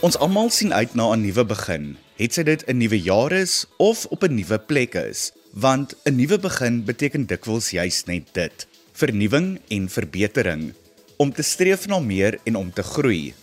Ons 0.00 0.16
almal 0.16 0.48
sien 0.48 0.72
uit 0.72 0.94
na 0.96 1.12
'n 1.12 1.20
nuwe 1.20 1.44
begin. 1.44 1.98
Het 2.16 2.32
sy 2.32 2.42
dit 2.42 2.62
'n 2.66 2.78
nuwe 2.80 2.96
jaar 2.96 3.32
is 3.32 3.66
of 3.76 4.06
op 4.08 4.24
'n 4.24 4.34
nuwe 4.34 4.58
plek 4.58 4.94
is, 4.94 5.32
want 5.52 5.92
'n 6.06 6.16
nuwe 6.16 6.38
begin 6.38 6.84
beteken 6.84 7.26
dikwels 7.26 7.70
juis 7.70 8.04
net 8.06 8.24
dit: 8.32 8.66
vernuwing 8.92 9.60
en 9.68 9.88
verbetering, 9.88 10.72
om 11.18 11.32
te 11.32 11.42
streef 11.42 11.86
na 11.86 11.98
meer 11.98 12.38
en 12.44 12.56
om 12.56 12.72
te 12.72 12.82
groei. 12.82 13.34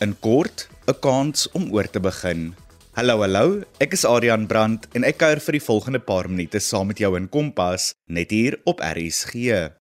In 0.00 0.18
kort, 0.18 0.68
'n 0.88 0.98
kans 1.00 1.48
om 1.52 1.72
oor 1.72 1.90
te 1.90 2.00
begin. 2.00 2.54
Hallo 2.92 3.20
hallo, 3.20 3.62
ek 3.78 3.92
is 3.92 4.04
Adrian 4.04 4.46
Brandt 4.46 4.88
en 4.92 5.04
ek 5.04 5.18
kuier 5.18 5.40
vir 5.40 5.52
die 5.52 5.66
volgende 5.66 6.00
paar 6.00 6.28
minute 6.28 6.58
saam 6.58 6.86
met 6.86 6.98
jou 6.98 7.16
in 7.16 7.28
Kompas, 7.28 7.94
net 8.08 8.30
hier 8.30 8.58
op 8.64 8.80
RSG. 8.80 9.79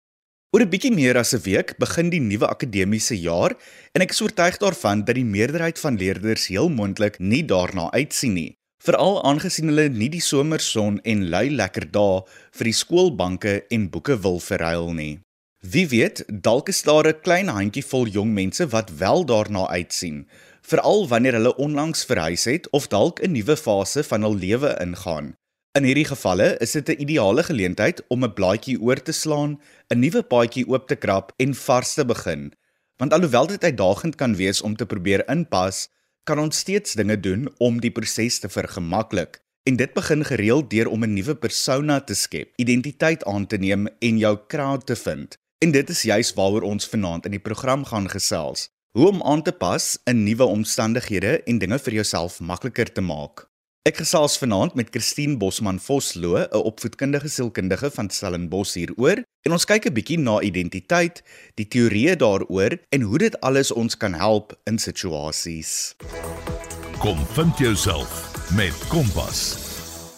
Oor 0.55 0.63
'n 0.63 0.71
bietjie 0.71 0.95
meer 0.95 1.17
as 1.19 1.35
'n 1.35 1.43
week 1.43 1.71
begin 1.83 2.11
die 2.15 2.21
nuwe 2.23 2.47
akademiese 2.47 3.17
jaar 3.19 3.57
en 3.91 4.03
ek 4.05 4.13
is 4.15 4.21
oortuig 4.23 4.59
daarvan 4.63 5.01
dat 5.03 5.17
die 5.19 5.27
meerderheid 5.27 5.81
van 5.83 5.99
leerders 5.99 6.47
heel 6.47 6.71
moontlik 6.71 7.19
nie 7.19 7.43
daarna 7.43 7.91
uitsien 7.91 8.35
nie, 8.39 8.55
veral 8.79 9.19
aangesien 9.27 9.67
hulle 9.73 9.89
nie 9.89 10.09
die 10.15 10.23
somerson 10.23 11.01
en 11.03 11.27
lui 11.35 11.51
lekker 11.51 11.91
dae 11.91 12.23
vir 12.55 12.71
die 12.71 12.79
skoolbanke 12.83 13.67
en 13.75 13.91
boeke 13.91 14.15
wil 14.15 14.39
verruil 14.39 14.95
nie. 14.95 15.19
Wie 15.59 15.89
weet, 15.89 16.23
dalk 16.31 16.69
is 16.69 16.83
daar 16.87 17.09
'n 17.11 17.21
klein 17.27 17.49
handjievol 17.49 18.07
jong 18.07 18.31
mense 18.31 18.65
wat 18.71 18.95
wel 19.03 19.27
daarna 19.27 19.67
uitsien, 19.67 20.29
veral 20.63 21.09
wanneer 21.09 21.35
hulle 21.35 21.57
onlangs 21.57 22.07
verhuis 22.07 22.45
het 22.45 22.71
of 22.71 22.87
dalk 22.87 23.19
'n 23.19 23.33
nuwe 23.33 23.57
fase 23.57 24.05
van 24.05 24.23
hul 24.23 24.37
lewe 24.39 24.79
ingaan. 24.79 25.35
In 25.75 25.83
hierdie 25.83 26.07
gevalle 26.07 26.53
is 26.63 26.73
dit 26.77 26.89
'n 26.89 27.01
ideale 27.03 27.43
geleentheid 27.43 27.99
om 28.09 28.25
'n 28.25 28.35
blaadjie 28.35 28.81
oor 28.81 29.03
te 29.03 29.13
slaan, 29.13 29.61
'n 29.91 29.99
nuwe 29.99 30.23
paadjie 30.23 30.69
oop 30.69 30.87
te 30.87 30.95
krap 30.95 31.33
en 31.37 31.55
vars 31.55 31.95
te 31.95 32.05
begin. 32.05 32.53
Want 32.97 33.13
alhoewel 33.13 33.47
dit 33.47 33.65
uitdagend 33.65 34.15
kan 34.15 34.37
wees 34.37 34.63
om 34.63 34.77
te 34.77 34.87
probeer 34.87 35.29
inpas, 35.29 35.89
kan 36.23 36.39
ons 36.39 36.59
steeds 36.59 36.93
dinge 36.93 37.21
doen 37.21 37.55
om 37.59 37.81
die 37.81 37.91
proses 37.91 38.39
te 38.39 38.49
vergemaklik. 38.49 39.43
En 39.63 39.77
dit 39.77 39.93
begin 39.93 40.25
gereeld 40.25 40.71
deur 40.71 40.89
om 40.89 41.03
'n 41.05 41.13
nuwe 41.13 41.35
persona 41.35 42.01
te 42.01 42.15
skep, 42.15 42.53
identiteit 42.57 43.25
aan 43.25 43.47
te 43.47 43.57
neem 43.57 43.89
en 43.99 44.19
jou 44.19 44.39
crowd 44.47 44.87
te 44.87 44.97
vind. 44.97 45.37
En 45.59 45.71
dit 45.71 45.91
is 45.91 46.03
juis 46.03 46.35
waaroor 46.35 46.63
ons 46.63 46.89
vanaand 46.89 47.25
in 47.25 47.31
die 47.31 47.47
program 47.49 47.85
gaan 47.85 48.09
gesels. 48.11 48.69
Hoe 48.91 49.09
om 49.09 49.23
aan 49.23 49.43
te 49.43 49.53
pas 49.53 49.99
in 50.05 50.23
nuwe 50.23 50.45
omstandighede 50.45 51.43
en 51.43 51.59
dinge 51.59 51.79
vir 51.79 51.93
jouself 51.93 52.41
makliker 52.41 52.93
te 52.93 53.01
maak. 53.01 53.54
Ek 53.85 53.99
gesels 54.01 54.39
vanaand 54.41 54.79
met 54.81 54.89
Christine 54.95 55.37
Bosman 55.37 55.77
Vosloo, 55.77 56.39
'n 56.41 56.63
opvoedkundige 56.71 57.29
sielkundige 57.29 57.91
van 57.91 58.09
Stellenbosch 58.11 58.75
hieroor, 58.75 59.21
en 59.45 59.53
ons 59.53 59.65
kyk 59.65 59.85
'n 59.87 59.93
bietjie 59.93 60.19
na 60.19 60.41
identiteit, 60.41 61.23
die 61.55 61.69
teorieë 61.69 62.17
daaroor 62.17 62.79
en 62.89 63.01
hoe 63.01 63.19
dit 63.19 63.41
alles 63.41 63.73
ons 63.73 63.97
kan 63.97 64.15
help 64.15 64.57
in 64.65 64.79
situasies. 64.79 65.95
Kom 66.99 67.19
vind 67.37 67.59
jouself 67.59 68.33
met 68.57 68.73
Kompas. 68.89 69.57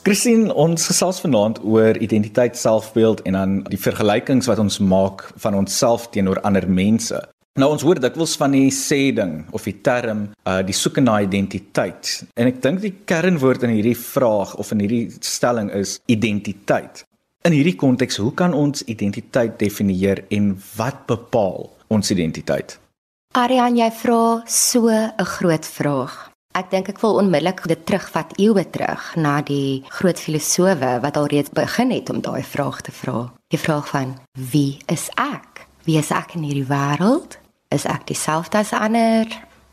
Christine, 0.02 0.54
ons 0.54 0.86
gesels 0.86 1.20
vanaand 1.20 1.58
oor 1.64 1.98
identiteit, 1.98 2.56
selfbeeld 2.56 3.22
en 3.22 3.32
dan 3.32 3.62
die 3.62 3.80
vergelykings 3.80 4.46
wat 4.46 4.58
ons 4.58 4.78
maak 4.78 5.32
van 5.36 5.54
onsself 5.54 6.10
teenoor 6.10 6.40
ander 6.40 6.70
mense. 6.70 7.18
Nou 7.56 7.70
ons 7.72 7.80
hoor 7.86 7.96
dikwels 7.96 8.34
van 8.36 8.52
die 8.52 8.68
sê 8.68 9.14
ding 9.16 9.38
of 9.56 9.64
die 9.64 9.78
term 9.80 10.26
uh 10.44 10.58
die 10.66 10.76
soeke 10.76 11.00
na 11.00 11.22
identiteit. 11.24 12.26
En 12.36 12.50
ek 12.50 12.58
dink 12.60 12.82
die 12.82 12.92
kernwoord 13.08 13.64
in 13.64 13.72
hierdie 13.78 13.96
vraag 13.96 14.52
of 14.60 14.74
in 14.74 14.82
hierdie 14.84 15.06
stelling 15.24 15.70
is 15.72 15.94
identiteit. 16.12 17.06
In 17.48 17.56
hierdie 17.56 17.78
konteks, 17.80 18.18
hoe 18.20 18.34
kan 18.36 18.52
ons 18.52 18.84
identiteit 18.92 19.54
definieer 19.56 20.20
en 20.36 20.50
wat 20.76 21.06
bepaal 21.08 21.70
ons 21.88 22.12
identiteit? 22.12 22.76
Ariane, 23.32 23.80
jy 23.80 23.90
vra 24.02 24.42
so 24.44 24.92
'n 24.92 25.24
groot 25.24 25.64
vraag. 25.64 26.30
Ek 26.52 26.70
dink 26.70 26.88
ek 26.88 27.00
wil 27.00 27.16
onmiddellik 27.22 27.64
dit 27.68 27.86
terugvat 27.86 28.36
eeue 28.36 28.64
terug 28.70 29.16
na 29.16 29.40
die 29.40 29.82
groot 29.88 30.20
filosowe 30.20 31.00
wat 31.00 31.16
alreeds 31.16 31.50
begin 31.50 31.90
het 31.90 32.10
om 32.10 32.20
daai 32.20 32.42
vraag 32.42 32.80
te 32.80 32.92
vra. 32.92 33.32
Die 33.48 33.58
vraag 33.58 33.88
van 33.88 34.18
wie 34.32 34.78
is 34.88 35.08
ek? 35.16 35.66
Wie 35.84 35.96
is 35.96 36.10
ek 36.10 36.34
in 36.34 36.42
hierdie 36.42 36.68
wêreld? 36.68 37.45
Is 37.68 37.84
ek 37.84 38.06
dieselfde 38.06 38.58
as 38.58 38.72
ander? 38.72 39.26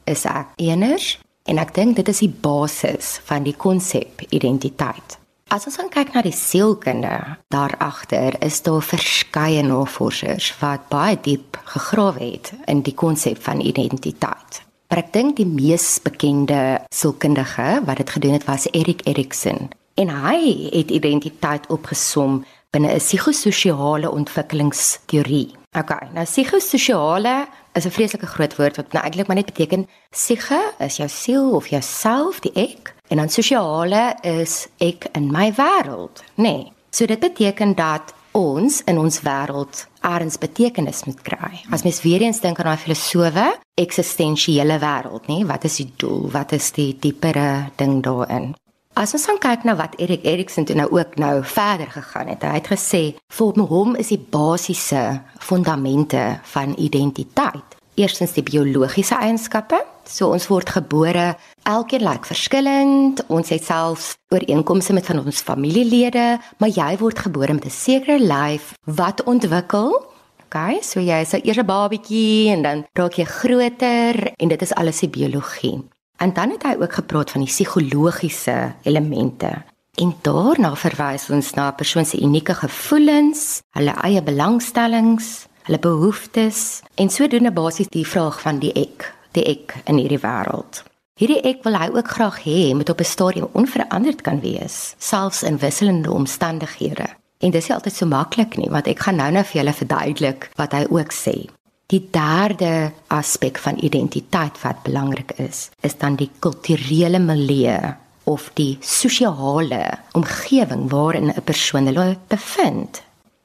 Is 0.06 0.26
ek 0.26 0.56
eners? 0.58 1.18
En 1.46 1.60
ek 1.60 1.74
dink 1.76 1.96
dit 2.00 2.08
is 2.08 2.24
die 2.24 2.32
basis 2.32 3.20
van 3.28 3.44
die 3.44 3.56
konsep 3.56 4.24
identiteit. 4.30 5.18
As 5.54 5.68
ons 5.70 5.78
kyk 5.94 6.16
na 6.16 6.24
die 6.26 6.34
sielkunde, 6.34 7.14
daar 7.54 7.76
agter 7.84 8.34
is 8.42 8.62
daar 8.66 8.82
verskeie 8.82 9.62
navorsers 9.62 10.54
wat 10.62 10.88
baie 10.90 11.20
diep 11.22 11.60
gegrawe 11.76 12.24
het 12.24 12.54
in 12.66 12.82
die 12.82 12.96
konsep 12.96 13.42
van 13.44 13.62
identiteit. 13.62 14.64
Maar 14.90 15.04
ek 15.04 15.14
dink 15.14 15.38
die 15.38 15.50
mees 15.50 16.00
bekende 16.02 16.80
sielkundige 16.94 17.84
wat 17.86 18.02
dit 18.02 18.16
gedoen 18.16 18.38
het 18.38 18.48
was 18.50 18.66
Erik 18.72 19.06
Erikson. 19.10 19.70
En 19.98 20.10
hy 20.24 20.70
het 20.74 20.90
identiteit 20.90 21.70
opgesom 21.70 22.42
binne 22.74 22.90
'n 22.90 22.98
psigososiale 22.98 24.10
ontwikkelingsteorie. 24.10 25.54
Okay, 25.78 26.10
nou 26.14 26.26
psigososiale 26.26 27.46
is 27.74 27.86
'n 27.86 27.92
vreeslike 27.92 28.26
groot 28.26 28.56
woord 28.56 28.76
wat 28.76 28.94
nou 28.94 29.04
eintlik 29.04 29.28
maar 29.28 29.36
net 29.36 29.52
beteken 29.54 29.88
psiege 30.10 30.74
is 30.80 30.98
jou 30.98 31.10
siel 31.10 31.52
of 31.52 31.68
jouself, 31.68 32.40
die 32.40 32.54
ek, 32.54 32.96
en 33.08 33.18
dan 33.18 33.30
sosiale 33.30 34.16
is 34.22 34.68
ek 34.78 35.08
in 35.12 35.32
my 35.32 35.54
wêreld, 35.54 36.24
nê. 36.36 36.44
Nee. 36.44 36.72
So 36.90 37.06
dit 37.06 37.20
beteken 37.20 37.76
dat 37.76 38.14
ons 38.32 38.82
in 38.86 38.98
ons 38.98 39.22
wêreld 39.22 39.88
eers 40.02 40.38
betekenis 40.38 41.04
moet 41.04 41.22
kry. 41.22 41.62
As 41.72 41.84
mens 41.84 42.02
weer 42.02 42.22
eens 42.22 42.42
dink 42.42 42.60
aan 42.60 42.66
daai 42.66 42.78
filosowe, 42.78 43.60
eksistensiële 43.74 44.80
wêreld, 44.80 45.28
nê, 45.28 45.46
wat 45.46 45.64
is 45.64 45.76
die 45.76 45.92
doel? 45.96 46.30
Wat 46.32 46.52
is 46.52 46.72
die 46.72 46.98
diepere 47.00 47.70
ding 47.76 48.04
daarin? 48.04 48.54
As 48.94 49.10
ons 49.18 49.24
dan 49.26 49.40
kyk 49.42 49.64
na 49.66 49.74
wat 49.74 49.96
Erik 49.98 50.22
Erikson 50.22 50.68
toe 50.70 50.76
nou 50.78 50.86
ook 50.94 51.16
nou 51.18 51.40
verder 51.42 51.90
gegaan 51.90 52.28
het. 52.30 52.44
Hy 52.46 52.60
het 52.60 52.68
gesê 52.70 53.02
vir 53.34 53.62
hom 53.72 53.96
is 53.98 54.12
die 54.14 54.22
basiese 54.22 55.24
fondamente 55.42 56.22
van 56.54 56.76
identiteit. 56.78 57.78
Eerstens 57.98 58.36
die 58.38 58.46
biologiese 58.46 59.18
eienskappe. 59.18 59.80
So 60.06 60.30
ons 60.30 60.46
word 60.52 60.70
gebore, 60.76 61.34
elkeen 61.66 62.06
lyk 62.06 62.28
verskillend. 62.30 63.24
Ons 63.34 63.50
het 63.50 63.66
selfs 63.66 64.14
ooreenkomste 64.30 64.94
met 64.94 65.10
van 65.10 65.24
ons 65.24 65.42
familielede, 65.42 66.38
maar 66.62 66.70
jy 66.70 66.92
word 67.02 67.26
gebore 67.26 67.54
met 67.54 67.66
'n 67.66 67.74
sekere 67.74 68.20
lyf 68.20 68.76
wat 68.86 69.24
ontwikkel. 69.24 70.06
Okay, 70.46 70.82
so 70.82 71.00
jy 71.00 71.22
is 71.22 71.34
'n 71.34 71.42
eerste 71.42 71.64
babatjie 71.64 72.52
en 72.52 72.62
dan 72.62 72.86
raak 72.94 73.14
jy 73.14 73.26
groter 73.26 74.34
en 74.38 74.48
dit 74.48 74.62
is 74.62 74.74
alles 74.74 75.00
die 75.00 75.10
biologie. 75.10 75.82
En 76.24 76.34
dan 76.34 76.50
het 76.50 76.64
hy 76.64 76.76
ook 76.80 76.94
gepraat 76.94 77.32
van 77.32 77.42
die 77.44 77.50
psigologiese 77.50 78.74
elemente. 78.82 79.52
En 80.00 80.16
daarna 80.22 80.76
verwys 80.76 81.30
ons 81.30 81.54
na 81.54 81.68
'n 81.70 81.76
persoon 81.76 82.06
se 82.06 82.22
unieke 82.22 82.54
gevoelens, 82.54 83.62
hulle 83.70 83.94
eie 84.08 84.24
belangstellings, 84.24 85.48
hulle 85.64 85.80
behoeftes 85.80 86.82
en 86.96 87.10
sodoende 87.10 87.52
basies 87.52 87.88
die 87.88 88.08
vraag 88.08 88.42
van 88.42 88.60
die 88.60 88.72
ek, 88.74 89.14
die 89.32 89.44
ek 89.44 89.76
in 89.84 89.98
hierdie 89.98 90.20
wêreld. 90.20 90.84
Hierdie 91.20 91.42
ek 91.42 91.64
wil 91.64 91.76
hy 91.78 91.90
ook 91.94 92.08
graag 92.08 92.44
hê 92.44 92.74
moet 92.76 92.90
op 92.90 93.00
'n 93.00 93.14
stadium 93.16 93.48
onveranderd 93.52 94.22
kan 94.22 94.40
wees, 94.40 94.96
selfs 94.98 95.44
in 95.44 95.58
wisselende 95.58 96.12
omstandighede. 96.12 97.08
En 97.38 97.52
dis 97.52 97.68
nie 97.68 97.76
altyd 97.76 97.96
so 97.96 98.06
maklik 98.06 98.58
nie, 98.58 98.70
want 98.70 98.88
ek 98.88 99.00
gaan 99.00 99.16
nou-nou 99.16 99.44
vir 99.44 99.62
julle 99.62 99.74
verduidelik 99.74 100.50
wat 100.56 100.72
hy 100.72 100.86
ook 100.90 101.12
sê. 101.14 101.50
Die 101.92 102.08
derde 102.12 102.92
aspek 103.08 103.58
van 103.58 103.78
identiteit 103.84 104.62
wat 104.62 104.84
belangrik 104.84 105.32
is, 105.38 105.70
is 105.82 105.98
dan 105.98 106.16
die 106.16 106.30
kulturele 106.40 107.20
milieu 107.20 107.96
of 108.24 108.50
die 108.56 108.78
sosiale 108.80 110.00
omgewing 110.16 110.90
waarin 110.90 111.30
'n 111.30 111.44
persoon 111.44 111.86
hulle 111.86 112.18
bevind. 112.28 113.04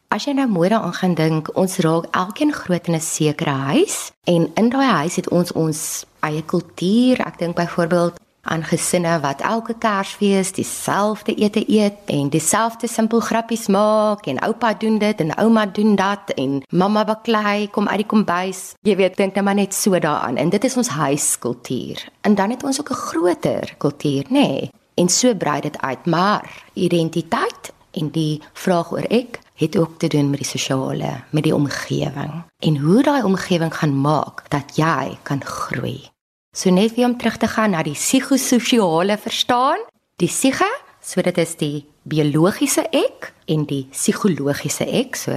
As 0.09 0.25
jy 0.25 0.33
nou 0.33 0.47
mooi 0.49 0.69
daaraan 0.69 0.95
gaan 0.95 1.15
dink, 1.15 1.51
ons 1.57 1.79
raak 1.85 2.07
elkeen 2.11 2.53
groot 2.53 2.87
in 2.87 2.95
'n 2.95 3.01
sekere 3.01 3.51
huis 3.51 4.13
en 4.25 4.51
in 4.55 4.69
daai 4.69 4.87
huis 4.87 5.17
het 5.17 5.29
ons 5.29 5.53
ons 5.53 6.05
eie 6.21 6.43
kultuur. 6.43 7.21
Ek 7.21 7.39
dink 7.39 7.55
byvoorbeeld 7.57 8.21
aan 8.43 8.65
gesinne 8.65 9.21
wat 9.21 9.41
elke 9.41 9.75
Kersfees 9.79 10.53
dieselfde 10.53 11.35
ete 11.35 11.65
eet 11.67 11.99
en 12.07 12.29
dieselfde 12.29 12.89
simpel 12.89 13.21
grappies 13.21 13.67
maak 13.67 14.27
en 14.27 14.39
oupa 14.39 14.75
doen 14.75 14.99
dit 14.99 15.21
en 15.21 15.35
ouma 15.37 15.67
doen 15.67 15.97
dat 15.97 16.33
en 16.37 16.63
mamma 16.69 17.05
baklei 17.05 17.71
kom 17.71 17.89
uit 17.89 18.03
die 18.05 18.07
kombuis. 18.07 18.75
Jy 18.83 18.97
weet, 18.97 19.17
dink 19.17 19.35
net 19.35 19.45
maar 19.45 19.55
net 19.55 19.75
so 19.75 19.99
daaraan 19.99 20.37
en 20.37 20.51
dit 20.51 20.65
is 20.65 20.77
ons 20.77 20.89
huiskultuur. 20.89 22.09
En 22.21 22.35
dan 22.35 22.51
het 22.51 22.65
ons 22.65 22.81
ook 22.81 22.91
'n 22.91 23.03
groter 23.09 23.75
kultuur, 23.79 24.25
nê? 24.29 24.31
Nee. 24.31 24.71
En 24.95 25.09
so 25.09 25.35
brei 25.35 25.61
dit 25.61 25.81
uit, 25.81 26.07
maar 26.07 26.63
identiteit 26.73 27.73
en 27.91 28.11
die 28.11 28.43
vraag 28.53 28.93
oor 28.93 29.07
ek 29.09 29.39
het 29.55 29.79
ook 29.79 29.99
te 29.99 30.07
doen 30.07 30.31
met 30.31 30.39
die 30.39 30.49
sosiale, 30.49 31.23
met 31.31 31.43
die 31.43 31.55
omgewing 31.55 32.43
en 32.59 32.77
hoe 32.77 33.03
daai 33.03 33.23
omgewing 33.23 33.75
gaan 33.75 34.01
maak 34.01 34.43
dat 34.49 34.77
jy 34.77 35.19
kan 35.23 35.45
groei. 35.45 36.11
So 36.57 36.71
net 36.71 36.95
weer 36.95 37.07
om 37.07 37.17
terug 37.17 37.37
te 37.37 37.49
gaan 37.49 37.71
na 37.71 37.83
die 37.85 37.97
psigososiale 37.97 39.19
verstaan, 39.21 39.83
die 40.17 40.29
psige, 40.29 40.69
so 41.05 41.23
dit 41.23 41.39
is 41.39 41.55
die 41.61 41.85
biologiese 42.09 42.87
ek 42.93 43.33
en 43.53 43.67
die 43.69 43.85
psigologiese 43.93 44.87
ek, 44.89 45.17
so 45.17 45.35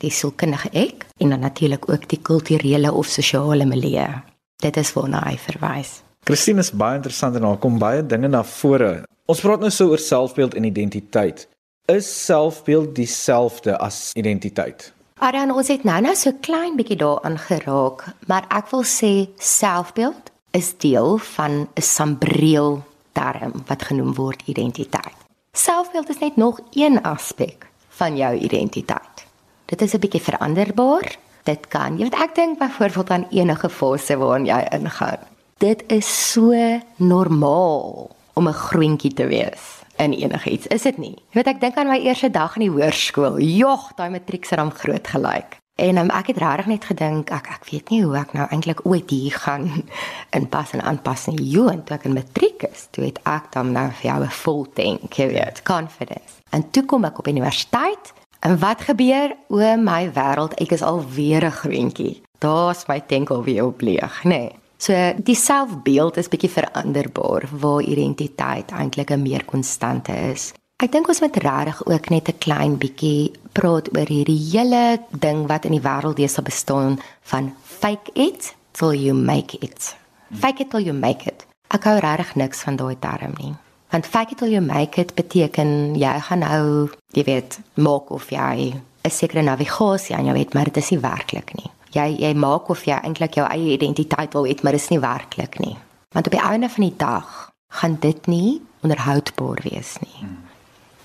die 0.00 0.12
sielkundige 0.12 0.70
ek 0.76 1.06
en 1.20 1.32
dan 1.32 1.44
natuurlik 1.44 1.88
ook 1.88 2.06
die 2.08 2.20
kulturele 2.20 2.92
of 2.92 3.08
sosiale 3.08 3.66
milieu. 3.66 4.20
Dit 4.60 4.76
is 4.76 4.92
waarna 4.92 5.24
hy 5.24 5.36
verwys. 5.40 6.00
Christine 6.28 6.60
is 6.60 6.72
baie 6.76 7.00
interessant 7.00 7.36
en 7.36 7.48
daar 7.48 7.60
kom 7.60 7.78
baie 7.80 8.04
dinge 8.04 8.28
na 8.28 8.44
vore. 8.44 9.00
Ons 9.30 9.40
praat 9.40 9.62
nou 9.64 9.70
so 9.72 9.88
oor 9.88 10.02
selfbeeld 10.02 10.54
en 10.58 10.68
identiteit. 10.68 11.46
Is 11.88 12.08
selfbeeld 12.26 12.94
dieselfde 12.94 13.78
as 13.80 14.10
identiteit? 14.14 14.92
Ariane, 15.20 15.54
ons 15.56 15.68
het 15.68 15.82
nou 15.84 15.98
nou 16.04 16.12
so 16.16 16.32
klein 16.44 16.76
bietjie 16.78 17.00
daaraan 17.00 17.36
geraak, 17.40 18.06
maar 18.28 18.46
ek 18.56 18.70
wil 18.72 18.84
sê 18.88 19.12
selfbeeld 19.36 20.29
is 20.50 20.78
deel 20.78 21.16
van 21.16 21.68
'n 21.74 21.82
sambreel 21.82 22.82
term 23.12 23.52
wat 23.66 23.82
genoem 23.82 24.14
word 24.14 24.42
identiteit. 24.44 25.16
Selfbeeld 25.52 26.08
is 26.08 26.18
net 26.18 26.36
nog 26.36 26.60
een 26.70 27.02
aspek 27.02 27.66
van 27.88 28.16
jou 28.16 28.36
identiteit. 28.36 29.26
Dit 29.64 29.82
is 29.82 29.94
'n 29.94 29.98
bietjie 29.98 30.22
veranderbaar. 30.22 31.16
Dit 31.42 31.68
kan, 31.68 31.98
jy 31.98 32.02
weet 32.02 32.20
ek 32.20 32.34
dink 32.34 32.58
byvoorbeeld 32.58 33.10
aan 33.10 33.26
enige 33.30 33.68
fase 33.68 34.16
waarin 34.16 34.44
jy 34.44 34.66
ingaan. 34.70 35.18
Dit 35.58 35.84
is 35.86 36.32
so 36.32 36.52
normaal 36.96 38.10
om 38.32 38.48
'n 38.48 38.52
groentjie 38.52 39.12
te 39.12 39.26
wees 39.26 39.80
in 39.96 40.12
enigiets, 40.12 40.66
is 40.66 40.82
dit 40.82 40.98
nie? 40.98 41.16
Jy 41.30 41.42
weet 41.42 41.46
ek 41.46 41.60
dink 41.60 41.76
aan 41.76 41.86
my 41.86 41.98
eerste 41.98 42.30
dag 42.30 42.56
in 42.56 42.62
die 42.62 42.70
hoërskool. 42.70 43.38
Jogg, 43.38 43.92
daai 43.96 44.10
matriek 44.10 44.48
het 44.48 44.58
hom 44.58 44.70
groot 44.70 45.06
gelyk. 45.06 45.56
En 45.80 45.96
um, 45.96 46.10
ek 46.12 46.34
het 46.34 46.40
regtig 46.42 46.66
net 46.68 46.84
gedink 46.90 47.30
ek 47.32 47.46
ek 47.54 47.62
weet 47.70 47.88
nie 47.92 48.02
hoe 48.04 48.18
ek 48.20 48.34
nou 48.36 48.44
eintlik 48.52 48.82
ooit 48.84 49.08
hier 49.08 49.32
gaan 49.32 49.68
inpas 50.38 50.74
en 50.76 50.82
aanpas 50.84 51.24
nie. 51.30 51.46
Jo, 51.54 51.70
en 51.72 51.80
toe 51.84 51.96
ek 51.96 52.04
in 52.10 52.18
matriek 52.18 52.66
is, 52.68 52.84
toe 52.92 53.06
het 53.06 53.20
ek 53.24 53.48
dan 53.54 53.72
nou 53.72 53.86
vir 54.00 54.10
jou 54.10 54.18
'n 54.26 54.36
full 54.42 54.66
tank, 54.76 55.16
jy 55.16 55.28
weet, 55.32 55.62
confidence. 55.64 56.42
En 56.52 56.66
toe 56.70 56.84
kom 56.84 57.04
ek 57.08 57.18
op 57.18 57.28
universiteit 57.28 58.12
en 58.40 58.58
wat 58.60 58.80
gebeur? 58.80 59.36
O 59.48 59.76
my 59.76 60.12
wêreld, 60.12 60.58
ek 60.60 60.76
is 60.76 60.82
alweer 60.82 61.48
'n 61.48 61.58
groentjie. 61.64 62.20
Daar's 62.38 62.86
my 62.86 63.00
tank 63.00 63.30
alweer 63.30 63.64
op 63.64 63.80
leeg, 63.80 64.24
nê. 64.24 64.28
Nee. 64.28 64.52
So 64.80 64.92
die 65.16 65.36
selfbeeld 65.36 66.16
is 66.16 66.28
bietjie 66.28 66.50
veranderbaar 66.50 67.48
waar 67.52 67.82
identiteit 67.82 68.70
eintlik 68.70 69.10
'n 69.10 69.22
meer 69.22 69.44
konstante 69.44 70.12
is. 70.12 70.52
Ek 70.80 70.88
dink 70.88 71.10
ons 71.12 71.18
moet 71.20 71.34
regtig 71.44 71.80
ook 71.84 72.06
net 72.08 72.28
'n 72.28 72.38
klein 72.40 72.74
bietjie 72.80 73.32
praat 73.52 73.88
oor 73.92 74.08
hierdie 74.08 74.40
hele 74.52 75.00
ding 75.12 75.46
wat 75.46 75.64
in 75.68 75.76
die 75.76 75.84
wêreld 75.84 76.16
deesdae 76.16 76.42
bestaan 76.42 76.96
van 77.22 77.52
fake 77.62 78.08
it 78.14 78.54
till 78.72 78.94
you 78.94 79.12
make 79.14 79.58
it. 79.60 79.96
Fake 80.32 80.60
it 80.60 80.70
till 80.70 80.80
you 80.80 80.94
make 80.94 81.28
it. 81.28 81.44
Ek 81.68 81.84
hou 81.84 81.98
regtig 81.98 82.34
niks 82.34 82.62
van 82.64 82.76
daai 82.76 82.96
term 82.98 83.34
nie. 83.36 83.54
Want 83.90 84.06
fake 84.06 84.32
it 84.32 84.38
till 84.38 84.48
you 84.48 84.60
make 84.60 85.00
it 85.00 85.14
beteken 85.14 85.96
jy 85.96 86.20
gaan 86.20 86.38
nou, 86.38 86.88
jy 87.12 87.24
weet, 87.24 87.60
maak 87.74 88.10
of 88.10 88.30
jy 88.30 88.72
'n 89.04 89.10
sekere 89.10 89.42
navigasie 89.42 90.16
aan 90.16 90.24
jou 90.24 90.38
het, 90.38 90.54
maar 90.54 90.64
dit 90.64 90.76
is 90.76 90.90
nie 90.90 91.00
werklik 91.00 91.54
nie. 91.54 91.70
Jy 91.92 92.16
jy 92.20 92.34
maak 92.34 92.68
of 92.68 92.84
jy 92.84 92.96
eintlik 93.02 93.34
jou 93.34 93.46
eie 93.46 93.76
identiteit 93.76 94.32
wil 94.32 94.46
hê, 94.46 94.62
maar 94.62 94.72
dit 94.72 94.80
is 94.80 94.88
nie 94.88 95.00
werklik 95.00 95.58
nie. 95.58 95.76
Want 96.14 96.26
op 96.26 96.32
die 96.32 96.48
einde 96.50 96.68
van 96.68 96.84
die 96.84 96.96
dag 96.96 97.50
gaan 97.68 97.96
dit 98.00 98.26
nie 98.26 98.62
onderhoudbaar 98.80 99.58
wees 99.62 99.98
nie. 100.00 100.18
Hmm. 100.20 100.49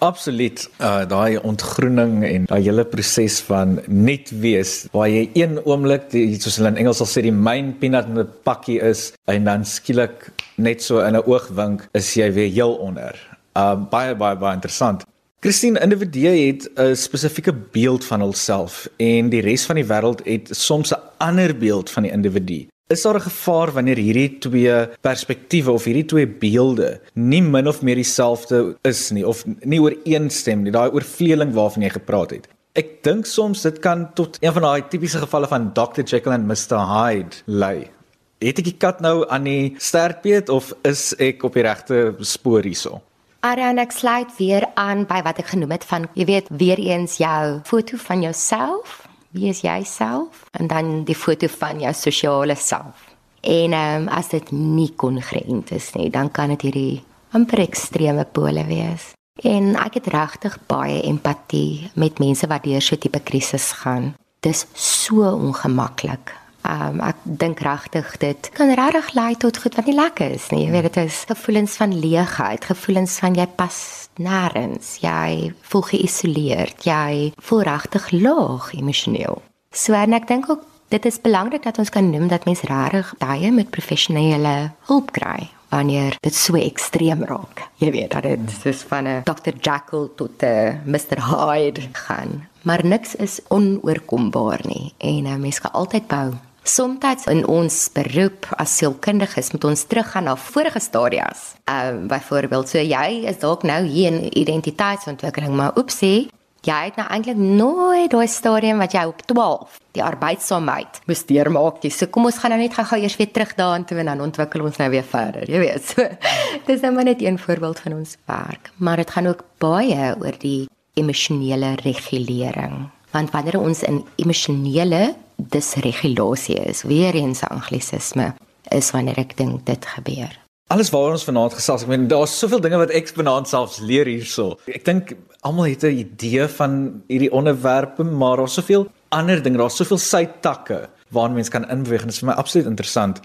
Absoluut. 0.04 0.70
Uh 0.80 1.06
daai 1.08 1.38
ontgroening 1.38 2.24
en 2.28 2.46
daai 2.50 2.62
hele 2.68 2.86
proses 2.86 3.40
van 3.48 3.80
net 3.88 4.32
wees 4.44 4.86
waar 4.92 5.08
jy 5.10 5.30
een 5.34 5.58
oomblik 5.64 6.12
soos 6.12 6.60
hulle 6.60 6.74
in 6.74 6.82
Engels 6.84 7.00
sal 7.02 7.10
sê 7.10 7.24
die 7.26 7.32
main 7.32 7.74
peanut 7.80 8.10
in 8.12 8.20
'n 8.20 8.30
pakkie 8.44 8.80
is 8.82 9.14
en 9.32 9.44
dan 9.44 9.66
skielik 9.66 10.32
net 10.58 10.84
so 10.84 11.00
in 11.00 11.16
'n 11.16 11.24
oogwink 11.26 11.88
is 11.94 12.14
jy 12.14 12.32
weer 12.32 12.52
heel 12.52 12.76
onder. 12.76 13.16
Uh 13.56 13.76
baie 13.76 14.16
baie 14.16 14.36
baie 14.36 14.54
interessant. 14.54 15.06
Christine, 15.40 15.80
individue 15.80 16.48
het 16.48 16.70
'n 16.76 16.96
spesifieke 16.96 17.54
beeld 17.54 18.06
van 18.06 18.20
hulself 18.20 18.90
en 18.98 19.30
die 19.30 19.42
res 19.42 19.66
van 19.66 19.76
die 19.76 19.86
wêreld 19.86 20.26
het 20.26 20.50
soms 20.52 20.92
'n 20.92 21.00
ander 21.18 21.58
beeld 21.58 21.90
van 21.90 22.04
die 22.04 22.12
individu. 22.12 22.68
Is 22.88 23.02
daar 23.02 23.16
'n 23.16 23.22
gevaar 23.22 23.72
wanneer 23.72 23.98
hierdie 23.98 24.38
twee 24.38 24.88
perspektiewe 25.02 25.72
of 25.72 25.84
hierdie 25.84 26.06
twee 26.06 26.28
beelde 26.28 27.02
nie 27.14 27.42
min 27.42 27.68
of 27.68 27.82
meer 27.82 27.96
dieselfde 27.96 28.78
is 28.82 29.10
nie 29.10 29.28
of 29.28 29.44
nie 29.46 29.82
ooreenstem 29.82 30.62
nie, 30.62 30.72
daai 30.72 30.92
oorvleeling 30.92 31.54
waarvan 31.54 31.82
jy 31.82 31.90
gepraat 31.90 32.30
het? 32.30 32.48
Ek 32.74 33.04
dink 33.04 33.26
soms 33.26 33.62
dit 33.62 33.80
kan 33.80 34.14
tot 34.14 34.38
een 34.40 34.54
van 34.54 34.62
daai 34.62 34.88
tipiese 34.88 35.18
gevalle 35.18 35.48
van 35.48 35.74
Dr. 35.74 36.02
Jekyll 36.04 36.32
en 36.32 36.46
Mr. 36.46 36.78
Hyde 36.78 37.36
lei. 37.46 37.90
Het 38.38 38.58
ek 38.60 38.64
die 38.64 38.78
kat 38.78 39.02
nou 39.02 39.28
aan 39.30 39.44
die 39.44 39.76
sterkbeet 39.78 40.50
of 40.50 40.74
is 40.84 41.16
ek 41.18 41.44
op 41.44 41.54
die 41.54 41.64
regte 41.64 42.16
spoor 42.20 42.62
hierso? 42.62 43.02
Ariane, 43.40 43.82
ek 43.82 43.92
sluit 43.92 44.38
weer 44.38 44.66
aan 44.76 45.06
by 45.06 45.24
wat 45.24 45.40
ek 45.40 45.48
genoem 45.48 45.72
het 45.72 45.84
van 45.84 46.08
jy 46.14 46.26
weet 46.26 46.48
weer 46.50 46.78
eens 46.78 47.18
jou 47.18 47.62
foto 47.64 47.98
van 47.98 48.22
jouself 48.22 49.05
wie 49.36 49.50
is 49.52 49.62
jy 49.66 49.84
self 49.84 50.46
en 50.56 50.70
dan 50.72 51.04
die 51.08 51.18
foto 51.18 51.50
van 51.52 51.82
jou 51.84 51.94
sosiale 51.94 52.56
self. 52.56 53.12
En 53.46 53.76
um, 53.78 54.08
as 54.10 54.32
dit 54.32 54.52
nie 54.56 54.90
kongruent 54.98 55.72
is 55.76 55.92
nie, 55.94 56.10
dan 56.10 56.32
kan 56.32 56.56
dit 56.56 56.66
hierdie 56.70 57.04
amper 57.36 57.62
ekstreme 57.66 58.26
pole 58.26 58.64
wees. 58.66 59.12
En 59.44 59.76
ek 59.76 60.00
het 60.00 60.08
regtig 60.14 60.56
baie 60.70 61.02
empatie 61.04 61.92
met 62.00 62.22
mense 62.24 62.48
wat 62.48 62.64
deur 62.64 62.82
so 62.82 62.96
'n 62.96 63.00
tipe 63.00 63.20
krisis 63.20 63.72
gaan. 63.84 64.16
Dis 64.40 64.66
so 64.74 65.28
ongemaklik 65.28 66.34
Um 66.66 66.98
ek 67.06 67.20
dink 67.24 67.60
regtig 67.62 68.08
dit 68.18 68.50
kan 68.58 68.72
regtig 68.74 69.14
lei 69.14 69.36
tot 69.38 69.58
goed 69.62 69.76
wat 69.78 69.86
nie 69.86 69.98
lekker 69.98 70.32
is 70.34 70.50
nie. 70.50 70.64
Jy 70.66 70.72
weet 70.74 70.88
dit 70.90 70.98
is 71.04 71.20
gevoelens 71.30 71.76
van 71.78 71.94
leegheid, 71.94 72.66
gevoelens 72.66 73.20
van 73.22 73.38
jy 73.38 73.46
pas 73.46 74.05
nêrens, 74.18 74.98
jy 75.02 75.52
voel 75.62 75.82
geïsoleerd, 75.82 76.86
jy 76.88 77.34
voel 77.42 77.62
regtig 77.62 78.12
laag 78.12 78.72
emosioneel. 78.74 79.42
So 79.72 79.94
en 79.94 80.14
ek 80.14 80.28
dink 80.28 80.50
ook 80.50 80.64
dit 80.94 81.06
is 81.06 81.22
belangrik 81.22 81.64
dat 81.64 81.78
ons 81.82 81.90
kan 81.90 82.10
noem 82.10 82.28
dat 82.32 82.46
mens 82.46 82.62
regtig 82.62 83.14
baie 83.20 83.52
met 83.52 83.74
professionele 83.74 84.72
hulp 84.88 85.12
kry 85.12 85.50
wanneer 85.74 86.16
dit 86.22 86.36
so 86.36 86.56
ekstreem 86.56 87.24
raak. 87.28 87.66
Jy 87.82 87.92
weet 87.92 88.14
dat 88.14 88.24
dit 88.24 88.52
soos 88.62 88.86
van 88.88 89.08
'n 89.08 89.24
Dr. 89.24 89.56
Jekyll 89.60 90.10
tot 90.16 90.44
'n 90.44 90.82
Mr. 90.86 91.20
Hyde 91.20 91.82
gaan. 91.92 92.48
Maar 92.62 92.86
niks 92.86 93.16
is 93.16 93.40
onoorkombaar 93.48 94.62
nie 94.64 94.94
en 94.98 95.26
'n 95.28 95.42
mens 95.42 95.60
kan 95.60 95.72
altyd 95.72 96.08
bou 96.08 96.34
Somstyds 96.66 97.28
in 97.30 97.44
ons 97.46 97.76
beroep 97.94 98.48
as 98.58 98.72
sielkundiges 98.80 99.52
moet 99.54 99.68
ons 99.70 99.84
teruggaan 99.86 100.26
na 100.26 100.34
vorige 100.36 100.82
stadiums. 100.82 101.52
Ehm 101.70 102.00
uh, 102.00 102.08
byvoorbeeld, 102.10 102.70
so 102.70 102.82
jy 102.82 103.22
is 103.30 103.38
dalk 103.38 103.62
nou 103.64 103.84
hier 103.86 104.10
in 104.10 104.32
identiteitsontwikkeling, 104.34 105.54
maar 105.54 105.78
oepsie, 105.78 106.32
jy 106.66 106.78
het 106.88 106.96
nou 106.98 107.06
eintlik 107.06 107.38
nooit 107.38 108.10
daai 108.10 108.26
stadium 108.28 108.82
wat 108.82 108.96
jy 108.98 109.04
op 109.06 109.22
12 109.30 109.76
die 109.94 110.04
arbeidsaamheid 110.04 111.04
moes 111.06 111.22
deurmaak 111.30 111.84
nie. 111.84 111.92
So 111.94 112.10
kom 112.10 112.26
ons 112.26 112.40
gaan 112.42 112.56
nou 112.56 112.60
net 112.64 112.74
gou-gou 112.74 112.98
eers 112.98 113.18
weer 113.20 113.30
terug 113.36 113.54
daaraan 113.60 113.86
toe 113.86 114.00
en 114.02 114.10
dan 114.10 114.24
ontwikkel 114.26 114.66
ons 114.66 114.80
nou 114.82 114.90
weer 114.90 115.06
verder. 115.06 115.46
Jy 115.46 115.62
weet, 115.62 115.92
so 115.94 116.08
dis 116.70 116.82
nou 116.82 116.96
maar 116.96 117.06
net 117.12 117.22
een 117.22 117.38
voorbeeld 117.38 117.84
van 117.86 118.00
ons 118.00 118.18
werk, 118.26 118.72
maar 118.82 119.04
dit 119.04 119.14
gaan 119.14 119.30
ook 119.30 119.46
baie 119.62 120.16
oor 120.18 120.42
die 120.42 120.66
emosionele 120.98 121.76
regulering. 121.86 122.88
Want 123.14 123.32
wanneer 123.38 123.60
ons 123.62 123.84
in 123.86 124.02
emosionele 124.18 125.14
disregulasie 125.38 126.56
is. 126.66 126.84
Weer 126.84 127.16
eens 127.16 127.44
anglisisme 127.44 128.34
is 128.72 128.92
wanneer 128.92 129.18
ek 129.18 129.38
dink 129.38 129.66
dit 129.66 129.86
gebeur. 129.86 130.34
Alles 130.74 130.90
waaroor 130.90 131.14
ons 131.20 131.28
vanaand 131.28 131.54
gesels, 131.54 131.84
ek 131.86 131.90
meen 131.92 132.08
daar's 132.10 132.34
soveel 132.40 132.62
dinge 132.64 132.80
wat 132.82 132.90
ek 132.90 133.12
vanaand 133.14 133.48
selfs 133.48 133.78
leer 133.86 134.10
hierso. 134.10 134.56
Ek 134.66 134.86
dink 134.88 135.14
almal 135.46 135.70
het 135.70 135.84
'n 135.84 136.00
idee 136.02 136.48
van 136.48 137.04
hierdie 137.08 137.32
onderwerpe, 137.32 138.04
maar 138.04 138.38
daar's 138.38 138.58
soveel 138.58 138.88
ander 139.10 139.44
dinge, 139.44 139.58
daar's 139.58 139.78
soveel 139.78 139.98
sytakke 139.98 140.90
waarna 141.12 141.36
mens 141.36 141.50
kan 141.50 141.70
inbeweeg 141.70 142.02
en 142.02 142.08
dit 142.08 142.16
is 142.16 142.20
vir 142.24 142.30
my 142.30 142.36
absoluut 142.36 142.68
interessant. 142.68 143.22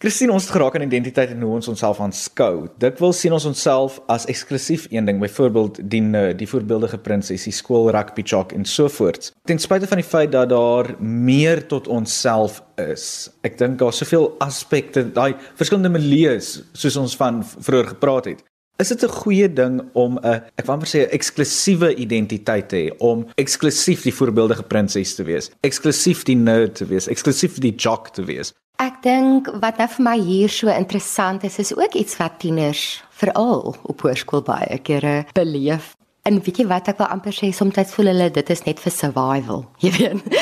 Christine 0.00 0.32
ons 0.32 0.46
het 0.46 0.54
geraak 0.54 0.72
aan 0.78 0.86
identiteit 0.86 1.34
en 1.34 1.42
hoe 1.44 1.58
ons 1.58 1.66
onsself 1.68 1.98
aanskou. 2.00 2.70
Dit 2.80 3.00
wil 3.02 3.10
sien 3.12 3.34
ons 3.36 3.44
onsself 3.44 3.98
as 4.08 4.24
eksklusief 4.24 4.86
een 4.88 5.04
ding, 5.04 5.18
byvoorbeeld 5.20 5.82
die 5.92 6.00
die 6.40 6.48
voorbeeldige 6.48 6.96
prinses, 6.98 7.44
die 7.44 7.52
skool 7.52 7.90
rugby 7.92 8.24
jock 8.24 8.54
en 8.56 8.64
so 8.64 8.88
voort. 8.88 9.28
Ten 9.44 9.60
spyte 9.60 9.86
van 9.86 10.00
die 10.00 10.06
feit 10.08 10.32
dat 10.32 10.48
daar 10.48 10.94
meer 10.98 11.66
tot 11.68 11.90
onsself 11.92 12.62
is. 12.80 13.28
Ek 13.44 13.58
dink 13.60 13.76
daar's 13.82 14.00
soveel 14.00 14.30
aspekte, 14.40 15.04
daai 15.12 15.34
verskillende 15.60 15.92
milieus 15.92 16.62
soos 16.72 16.96
ons 16.96 17.16
van 17.20 17.44
vroeër 17.44 17.92
gepraat 17.92 18.32
het. 18.32 18.42
Is 18.78 18.88
dit 18.88 19.02
'n 19.04 19.08
goeie 19.08 19.52
ding 19.52 19.82
om 19.92 20.18
'n 20.18 20.42
ek 20.56 20.66
wou 20.66 20.74
amper 20.76 20.88
sê 20.88 20.98
'n 21.04 21.12
eksklusiewe 21.12 21.94
identiteit 21.94 22.68
te 22.68 22.76
hê, 22.76 22.96
om 22.98 23.26
eksklusief 23.36 24.02
die 24.02 24.14
voorbeeldige 24.14 24.62
prinses 24.62 25.14
te 25.14 25.24
wees, 25.24 25.50
eksklusief 25.60 26.24
die 26.24 26.36
nerd 26.36 26.74
te 26.74 26.86
wees, 26.86 27.06
eksklusief 27.06 27.58
die 27.58 27.74
jock 27.74 28.08
te 28.08 28.24
wees? 28.24 28.52
Ek 28.78 29.02
dink 29.02 29.46
wat 29.60 29.78
nou 29.78 29.88
vir 29.88 30.04
my 30.04 30.18
hier 30.18 30.48
so 30.48 30.68
interessant 30.68 31.44
is, 31.44 31.58
is 31.58 31.76
ook 31.76 31.94
iets 31.94 32.16
wat 32.16 32.40
tieners 32.40 33.04
veral 33.10 33.76
op 33.82 34.00
hoërskool 34.00 34.42
baie 34.42 34.78
kere 34.82 35.24
beleef. 35.34 35.94
En 36.22 36.36
weet 36.38 36.60
jy 36.60 36.64
wat 36.70 36.86
ek 36.86 37.00
wil 37.02 37.08
amper 37.10 37.34
sê, 37.34 37.48
soms 37.50 37.74
voel 37.96 38.12
hulle 38.12 38.28
dit 38.30 38.50
is 38.54 38.60
net 38.62 38.78
vir 38.78 38.92
survival. 38.94 39.64
Jy 39.82 39.90
weet. 39.96 40.34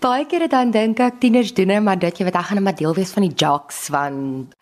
baie 0.00 0.24
kere 0.30 0.46
dan 0.48 0.70
dink 0.72 1.00
ek 1.04 1.18
tieners 1.20 1.50
doen 1.52 1.68
net 1.68 1.82
maar 1.84 1.98
dit 2.00 2.16
jy 2.16 2.24
weet 2.24 2.38
ek 2.38 2.46
gaan 2.48 2.56
net 2.60 2.64
maar 2.64 2.76
deel 2.78 2.94
wees 2.96 3.10
van 3.12 3.26
die 3.26 3.34
jocks 3.36 3.80
van 3.92 4.14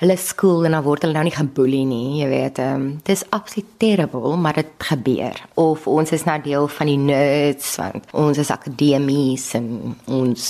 hulle 0.02 0.16
skool 0.18 0.66
en 0.66 0.74
dan 0.74 0.82
word 0.82 1.04
hulle 1.06 1.14
nou 1.14 1.22
nie 1.28 1.34
geboelie 1.34 1.84
nie, 1.86 2.18
jy 2.18 2.30
weet. 2.32 2.58
Um, 2.64 2.86
dit 3.06 3.12
is 3.14 3.22
absoluut 3.36 3.68
terrible, 3.78 4.32
maar 4.42 4.58
dit 4.58 4.72
gebeur. 4.88 5.38
Of 5.54 5.86
ons 5.86 6.10
is 6.16 6.26
nou 6.26 6.38
deel 6.42 6.66
van 6.78 6.90
die 6.90 6.98
nerds 6.98 7.68
want 7.78 8.10
ons 8.24 8.40
is 8.42 8.50
akademies 8.50 9.52
en 9.60 9.68
ons 10.18 10.48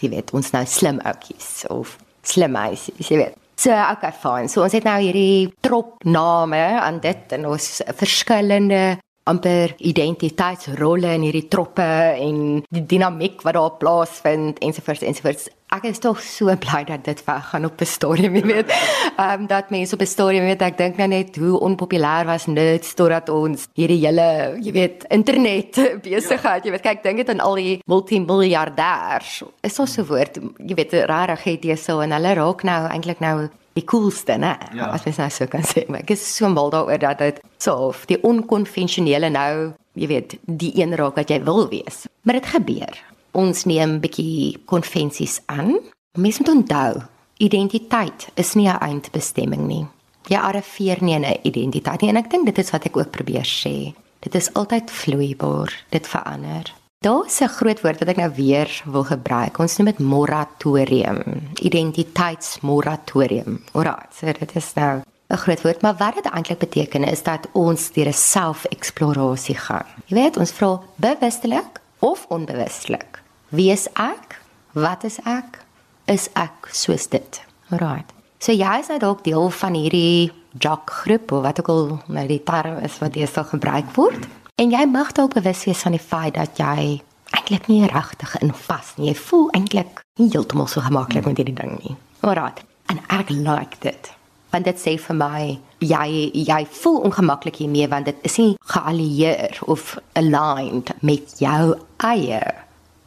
jy 0.00 0.14
weet, 0.14 0.32
ons 0.32 0.48
nou 0.54 0.62
slim 0.64 1.02
oudjies 1.10 1.50
of 1.74 1.98
slim 2.24 2.56
meisies, 2.56 3.12
jy 3.12 3.20
weet. 3.20 3.36
So 3.58 3.74
okay 3.74 4.14
fine. 4.14 4.48
So 4.48 4.62
ons 4.64 4.72
het 4.72 4.86
nou 4.86 4.96
hierdie 5.02 5.50
trop 5.66 5.98
name 6.06 6.62
aan 6.78 7.02
dit 7.04 7.36
en 7.36 7.48
ons 7.50 7.68
verskillende 7.98 8.96
amper 9.28 9.74
identiteitsrolle 9.78 11.12
in 11.18 11.28
hierdie 11.28 11.46
troppe 11.52 11.84
en 11.84 12.64
die 12.74 12.84
dinamiek 12.88 13.44
wat 13.46 13.58
daar 13.58 13.76
plaasvind 13.80 14.58
ensovoorts 14.64 15.06
ensovoorts. 15.06 15.48
Ek 15.68 15.84
is 15.84 16.00
tog 16.00 16.20
so 16.24 16.48
bly 16.64 16.80
dat 16.88 17.04
dit 17.04 17.20
weggaan 17.26 17.68
op 17.68 17.80
'n 17.80 17.84
stadium, 17.84 18.34
jy 18.40 18.44
weet. 18.46 18.72
Ehm 19.18 19.42
um, 19.42 19.46
dat 19.46 19.70
mense 19.70 19.94
op 19.94 20.00
'n 20.00 20.06
stadium 20.06 20.44
weet 20.44 20.62
ek 20.62 20.78
dink 20.78 20.96
nou 20.96 21.08
net 21.08 21.36
hoe 21.36 21.60
onpopulêr 21.60 22.24
was 22.24 22.46
nerds 22.46 22.94
totdat 22.94 23.28
ons 23.28 23.68
hierdie 23.74 24.00
hele, 24.06 24.56
jy 24.64 24.72
weet, 24.72 25.04
internet 25.08 25.76
besigheid, 26.02 26.64
jy 26.64 26.70
weet, 26.70 26.86
kyk 26.88 27.02
dink 27.02 27.16
dit 27.16 27.28
aan 27.28 27.40
al 27.40 27.54
die 27.54 27.82
multimiljardêers. 27.84 29.42
Is 29.62 29.74
so 29.74 29.84
'n 29.84 30.06
woord, 30.08 30.38
jy 30.56 30.74
weet, 30.74 30.92
rarig 31.04 31.44
het 31.44 31.64
jy 31.64 31.76
so 31.76 32.00
en 32.00 32.12
hulle 32.12 32.34
raak 32.34 32.62
nou 32.62 32.88
eintlik 32.88 33.20
nou 33.20 33.48
die 33.78 33.86
coolste, 33.86 34.38
né? 34.40 34.56
Ja. 34.74 34.90
As 34.94 35.04
mens 35.06 35.20
nou 35.20 35.28
so 35.32 35.48
kan 35.50 35.66
sê, 35.66 35.84
maar 35.88 36.02
ek 36.04 36.14
is 36.16 36.24
so 36.36 36.50
mal 36.52 36.72
daaroor 36.74 37.00
dat 37.02 37.22
dit 37.22 37.42
so 37.62 37.90
of 37.90 38.04
die 38.10 38.18
onkonvensionele 38.26 39.30
nou, 39.34 39.52
jy 39.98 40.08
weet, 40.10 40.38
die 40.46 40.72
een 40.78 40.96
raak 40.98 41.18
wat 41.20 41.30
jy 41.32 41.40
wil 41.46 41.68
wees. 41.70 42.06
Maar 42.26 42.40
dit 42.40 42.50
gebeur. 42.54 42.98
Ons 43.38 43.66
neem 43.68 43.98
bietjie 44.02 44.58
konvensies 44.70 45.38
aan. 45.52 45.76
Mens 46.18 46.40
moet 46.40 46.50
onthou, 46.54 47.04
identiteit 47.38 48.28
is 48.34 48.54
nie 48.54 48.68
'n 48.68 48.80
eindbestemming 48.80 49.66
nie. 49.66 49.86
Jy 50.28 50.36
arriveer 50.36 50.98
nie 51.02 51.14
in 51.14 51.24
'n 51.24 51.40
identiteit 51.42 52.00
nie 52.00 52.10
en 52.10 52.16
ek 52.16 52.30
dink 52.30 52.46
dit 52.46 52.58
is 52.58 52.70
wat 52.70 52.84
ek 52.84 52.96
ook 52.96 53.10
probeer 53.10 53.46
sê. 53.46 53.94
Dit 54.20 54.34
is 54.34 54.52
altyd 54.54 54.90
vloeibaar, 54.90 55.84
dit 55.90 56.06
verander. 56.06 56.74
Daar's 57.00 57.40
'n 57.40 57.48
groot 57.48 57.80
woord 57.80 57.98
wat 57.98 58.08
ek 58.08 58.16
nou 58.16 58.34
weer 58.34 58.82
wil 58.84 59.04
gebruik. 59.04 59.58
Ons 59.58 59.76
noem 59.76 59.86
dit 59.86 59.98
moratorium, 59.98 61.22
identiteitsmoratorium. 61.54 63.64
Alraai, 63.72 64.06
so 64.10 64.26
dit 64.26 64.56
is 64.56 64.72
nou 64.74 65.02
'n 65.30 65.36
groot 65.36 65.62
woord, 65.62 65.82
maar 65.82 65.96
wat 65.96 66.14
dit 66.14 66.26
eintlik 66.26 66.58
beteken 66.58 67.04
is 67.04 67.22
dat 67.22 67.48
ons 67.52 67.92
deur 67.92 68.06
'n 68.06 68.12
selfeksplorasie 68.12 69.56
gaan. 69.56 69.86
Jy 70.06 70.16
weet, 70.16 70.36
ons 70.36 70.50
vra 70.50 70.80
bewustelik 70.96 71.80
of 71.98 72.26
onbewustelik. 72.28 73.22
Wie 73.48 73.70
is 73.70 73.88
ek? 73.92 74.40
Wat 74.72 75.04
is 75.04 75.18
ek? 75.24 75.64
Is 76.04 76.28
ek 76.32 76.68
soos 76.72 77.08
dit? 77.08 77.42
Alraai. 77.70 78.04
So 78.38 78.52
jy 78.52 78.78
is 78.78 78.88
nou 78.88 78.98
dalk 78.98 79.24
deel 79.24 79.50
van 79.50 79.74
hierdie 79.74 80.32
jock 80.58 80.90
groep 80.90 81.32
of 81.32 81.42
wat 81.42 81.60
ook 81.60 81.68
al 81.68 82.02
nou 82.06 82.26
die 82.26 82.42
term 82.42 82.78
is 82.82 82.98
wat 82.98 83.28
sal 83.28 83.44
gebruik 83.44 83.94
word. 83.94 84.26
En 84.58 84.72
jy 84.74 84.86
mag 84.90 85.12
dalk 85.14 85.36
bewus 85.36 85.60
wees 85.68 85.84
van 85.86 85.94
die 85.94 86.02
feit 86.02 86.34
dat 86.34 86.58
jy 86.58 86.98
eintlik 87.30 87.68
nie 87.70 87.86
regtig 87.86 88.32
in 88.42 88.50
vas 88.66 88.88
nie. 88.96 89.12
Jy 89.12 89.18
voel 89.20 89.44
eintlik 89.54 90.00
nie 90.18 90.32
heeltemal 90.32 90.66
so 90.66 90.82
gemaklik 90.82 91.28
met 91.28 91.38
hierdie 91.38 91.54
ding 91.54 91.76
nie. 91.78 91.94
Alraai. 92.26 92.64
En 92.90 92.98
ek 93.14 93.30
like 93.30 93.78
dit. 93.84 94.08
Want 94.50 94.66
dit 94.66 94.80
sê 94.82 94.96
vir 94.98 95.14
my 95.14 95.42
jy 95.78 96.08
jy 96.34 96.56
voel 96.80 97.04
ongemaklik 97.06 97.60
hiermee 97.62 97.86
want 97.92 98.10
dit 98.10 98.24
is 98.26 98.38
nie 98.42 98.56
geallieer 98.72 99.60
of 99.70 99.92
aligned 100.18 100.90
met 101.06 101.36
jou 101.38 101.76
eie 102.08 102.40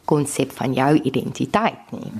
konsep 0.08 0.54
van 0.56 0.72
jou 0.72 0.94
identiteit 1.02 1.92
nie. 1.92 2.14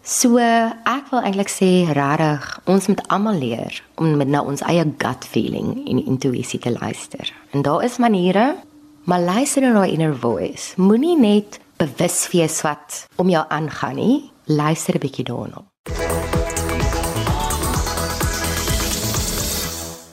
So 0.00 0.40
ek 0.40 1.10
wil 1.12 1.20
eintlik 1.20 1.52
sê 1.52 1.68
regtig 1.92 2.48
ons 2.64 2.88
moet 2.88 3.04
almal 3.12 3.36
leer 3.36 3.82
om 4.00 4.16
met 4.16 4.32
na 4.32 4.40
ons 4.40 4.64
eie 4.64 4.86
gut 4.96 5.28
feeling 5.28 5.74
en 5.84 6.00
intuïsie 6.06 6.62
te 6.64 6.72
luister. 6.72 7.34
En 7.52 7.68
daar 7.68 7.84
is 7.84 8.00
maniere 8.00 8.54
Maar 9.08 9.20
luister 9.20 9.62
na 9.64 9.70
daai 9.72 9.94
inner 9.96 10.12
voice. 10.20 10.74
Moenie 10.76 11.14
net 11.16 11.54
bewus 11.80 12.26
wees 12.28 12.58
wat 12.60 13.06
om 13.16 13.30
jou 13.32 13.40
aangaan 13.48 13.96
nie. 13.96 14.30
Luister 14.44 14.94
'n 14.94 15.00
bietjie 15.00 15.24
daarna. 15.24 15.64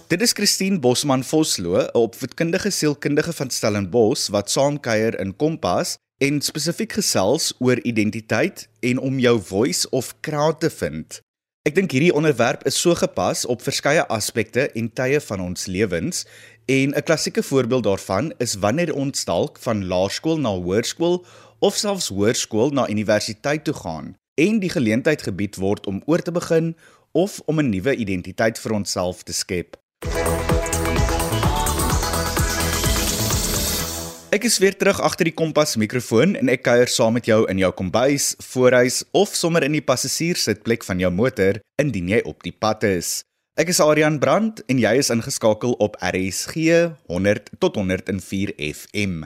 Dit 0.08 0.22
is 0.22 0.32
Christine 0.32 0.80
Bosman 0.80 1.24
Vosloo, 1.24 1.76
'n 1.78 1.90
opvoedkundige 1.92 2.70
sielkundige 2.70 3.34
van 3.34 3.50
Stellenbosch 3.50 4.30
wat 4.30 4.50
saamkuier 4.50 5.20
in 5.20 5.36
Kompas 5.36 5.98
en 6.18 6.42
spesifiek 6.42 6.92
gesels 6.92 7.54
oor 7.60 7.80
identiteit 7.84 8.70
en 8.80 9.00
om 9.00 9.20
jou 9.20 9.42
voice 9.42 9.90
of 9.90 10.16
crowd 10.20 10.60
te 10.60 10.70
vind. 10.70 11.24
Ek 11.66 11.74
dink 11.74 11.96
hierdie 11.96 12.14
onderwerp 12.14 12.62
is 12.70 12.76
so 12.78 12.94
gepas 12.94 13.40
op 13.50 13.64
verskeie 13.66 14.04
aspekte 14.14 14.68
en 14.78 14.86
tye 14.94 15.18
van 15.18 15.42
ons 15.42 15.66
lewens 15.66 16.20
En 16.66 16.90
'n 16.90 17.04
klassieke 17.04 17.44
voorbeeld 17.44 17.84
daarvan 17.84 18.34
is 18.38 18.54
wanneer 18.54 18.94
ons 18.94 19.26
dalk 19.26 19.58
van 19.60 19.86
laerskool 19.88 20.40
na 20.40 20.50
hoërskool 20.50 21.26
of 21.60 21.76
selfs 21.76 22.08
hoërskool 22.08 22.70
na 22.70 22.90
universiteit 22.90 23.64
toe 23.64 23.74
gaan 23.74 24.16
en 24.34 24.60
die 24.60 24.70
geleentheid 24.70 25.22
gebied 25.22 25.56
word 25.56 25.86
om 25.86 26.02
oor 26.06 26.22
te 26.22 26.32
begin 26.32 26.78
of 27.12 27.42
om 27.46 27.60
'n 27.60 27.70
nuwe 27.70 27.96
identiteit 27.96 28.60
vir 28.60 28.72
onsself 28.72 29.24
te 29.24 29.34
skep. 29.34 29.78
Ek 34.30 34.44
is 34.44 34.58
weer 34.58 34.78
terug 34.78 35.02
agter 35.02 35.24
die 35.24 35.34
kompas 35.34 35.76
mikrofoon 35.76 36.36
en 36.36 36.50
ek 36.50 36.62
kuier 36.62 36.88
saam 36.88 37.14
met 37.14 37.26
jou 37.26 37.50
in 37.50 37.58
jou 37.58 37.72
kombuis, 37.72 38.36
voorhuis 38.40 39.04
of 39.12 39.36
sommer 39.36 39.64
in 39.64 39.72
die 39.72 39.86
passasierssitplek 39.86 40.84
van 40.84 41.00
jou 41.00 41.12
motor 41.12 41.60
indien 41.76 42.08
jy 42.08 42.22
op 42.24 42.44
die 42.44 42.56
pad 42.60 42.84
is. 42.84 43.24
Ek 43.56 43.70
is 43.72 43.78
Adrian 43.80 44.18
Brandt 44.20 44.58
en 44.68 44.82
jy 44.84 44.90
is 45.00 45.08
ingeskakel 45.14 45.78
op 45.80 45.94
RSG 46.04 46.74
100 47.08 47.54
tot 47.64 47.78
104 47.80 48.52
FM. 48.60 49.22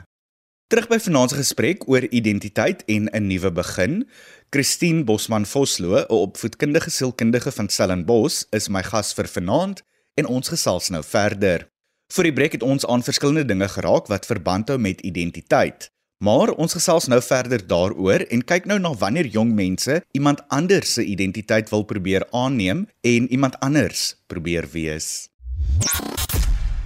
Terug 0.70 0.86
by 0.86 1.00
vanaand 1.02 1.32
se 1.32 1.38
gesprek 1.40 1.82
oor 1.90 2.06
identiteit 2.14 2.84
en 2.86 3.10
'n 3.10 3.26
nuwe 3.26 3.50
begin. 3.50 4.06
Christine 4.54 5.02
Bosman 5.02 5.46
Vosloo, 5.46 5.98
'n 5.98 6.06
opvoedkundige 6.06 6.90
sielkundige 6.90 7.50
van 7.50 7.68
Stellenbosch, 7.68 8.46
is 8.50 8.68
my 8.68 8.82
gas 8.82 9.12
vir 9.12 9.26
vanaand 9.26 9.82
en 10.14 10.26
ons 10.26 10.48
gesels 10.48 10.90
nou 10.90 11.02
verder. 11.02 11.66
Vir 12.12 12.24
die 12.24 12.32
breek 12.32 12.52
het 12.52 12.62
ons 12.62 12.86
aan 12.86 13.02
verskillende 13.02 13.44
dinge 13.44 13.68
geraak 13.68 14.06
wat 14.06 14.26
verband 14.26 14.68
hou 14.68 14.78
met 14.78 15.00
identiteit. 15.00 15.90
Maar 16.20 16.50
ons 16.60 16.74
gesels 16.76 17.06
nou 17.08 17.16
verder 17.24 17.62
daaroor 17.64 18.26
en 18.28 18.42
kyk 18.44 18.66
nou 18.68 18.76
na 18.82 18.90
wanneer 19.00 19.30
jong 19.32 19.54
mense 19.56 20.02
iemand 20.12 20.42
anders 20.52 20.92
se 20.98 21.04
identiteit 21.08 21.72
wil 21.72 21.86
probeer 21.88 22.26
aanneem 22.36 22.82
en 23.00 23.30
iemand 23.32 23.56
anders 23.64 24.02
probeer 24.28 24.68
wees. 24.74 25.30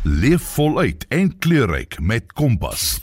Leef 0.07 0.47
voluit 0.55 1.07
en 1.09 1.35
kleurryk 1.38 1.99
met 1.99 2.33
Kompas. 2.33 2.99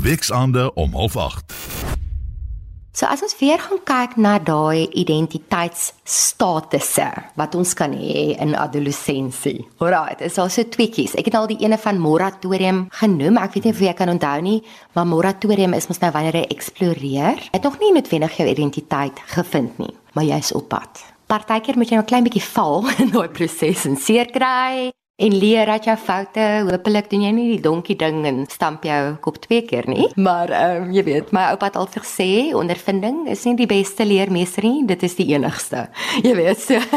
Weksaande 0.00 0.70
om 0.74 0.96
08:30. 0.96 1.73
So 2.94 3.10
as 3.10 3.24
ons 3.26 3.34
weer 3.40 3.58
gaan 3.58 3.80
kyk 3.82 4.12
na 4.22 4.36
daai 4.38 4.86
identiteitsstatusse 5.02 7.08
wat 7.34 7.58
ons 7.58 7.74
kan 7.74 7.90
hê 7.90 8.38
in 8.38 8.54
adolessensie. 8.54 9.66
Alraai, 9.82 10.14
dis 10.20 10.38
also 10.38 10.62
tweeetjies. 10.62 11.18
Ek 11.18 11.26
het 11.26 11.34
al 11.34 11.50
die 11.50 11.58
ene 11.66 11.74
van 11.82 11.98
moratorium 11.98 12.86
genoem. 13.00 13.34
Ek 13.42 13.58
weet 13.58 13.66
nie 13.66 13.74
of 13.74 13.82
jy 13.82 13.90
kan 13.98 14.14
onthou 14.14 14.38
nie, 14.46 14.62
maar 14.94 15.10
moratorium 15.10 15.74
is 15.74 15.90
mos 15.90 15.98
nou 16.06 16.14
wanneer 16.14 16.38
jy 16.44 16.46
eksploreer. 16.54 17.42
Jy 17.48 17.54
het 17.58 17.66
nog 17.66 17.82
nie 17.82 17.90
noodwendig 17.98 18.38
jou 18.38 18.46
identiteit 18.54 19.18
gevind 19.34 19.74
nie, 19.82 19.90
maar 20.14 20.30
jy's 20.30 20.54
op 20.54 20.70
pad. 20.70 21.02
Partykeer 21.26 21.74
moet 21.74 21.90
jy 21.90 21.98
'n 21.98 22.06
klein 22.06 22.22
bietjie 22.22 22.46
val 22.54 22.86
in 23.02 23.10
daai 23.10 23.26
proses 23.28 23.90
en 23.90 23.98
seer 23.98 24.30
kry 24.30 24.94
en 25.16 25.34
leer 25.38 25.68
uit 25.68 25.84
jou 25.84 25.96
foute. 25.96 26.44
Hoopelik 26.68 27.10
doen 27.10 27.22
jy 27.22 27.32
nie 27.34 27.46
die 27.52 27.62
donkie 27.62 27.96
ding 27.98 28.24
en 28.26 28.42
stamp 28.50 28.86
jou 28.86 29.14
kop 29.22 29.38
twee 29.44 29.62
keer 29.66 29.86
nie. 29.90 30.08
Maar 30.16 30.50
ehm 30.50 30.88
um, 30.88 30.92
jy 30.94 31.04
weet, 31.06 31.32
my 31.36 31.46
oupa 31.52 31.70
het 31.70 31.78
altyd 31.78 32.02
gesê 32.02 32.30
ondervinding 32.56 33.24
is 33.30 33.44
nie 33.46 33.56
die 33.58 33.70
beste 33.70 34.06
leermeester 34.06 34.66
nie, 34.66 34.84
dit 34.86 35.02
is 35.02 35.14
die 35.20 35.30
enigste. 35.34 35.88
Jy 36.22 36.34
weet 36.34 36.60
so. 36.60 36.80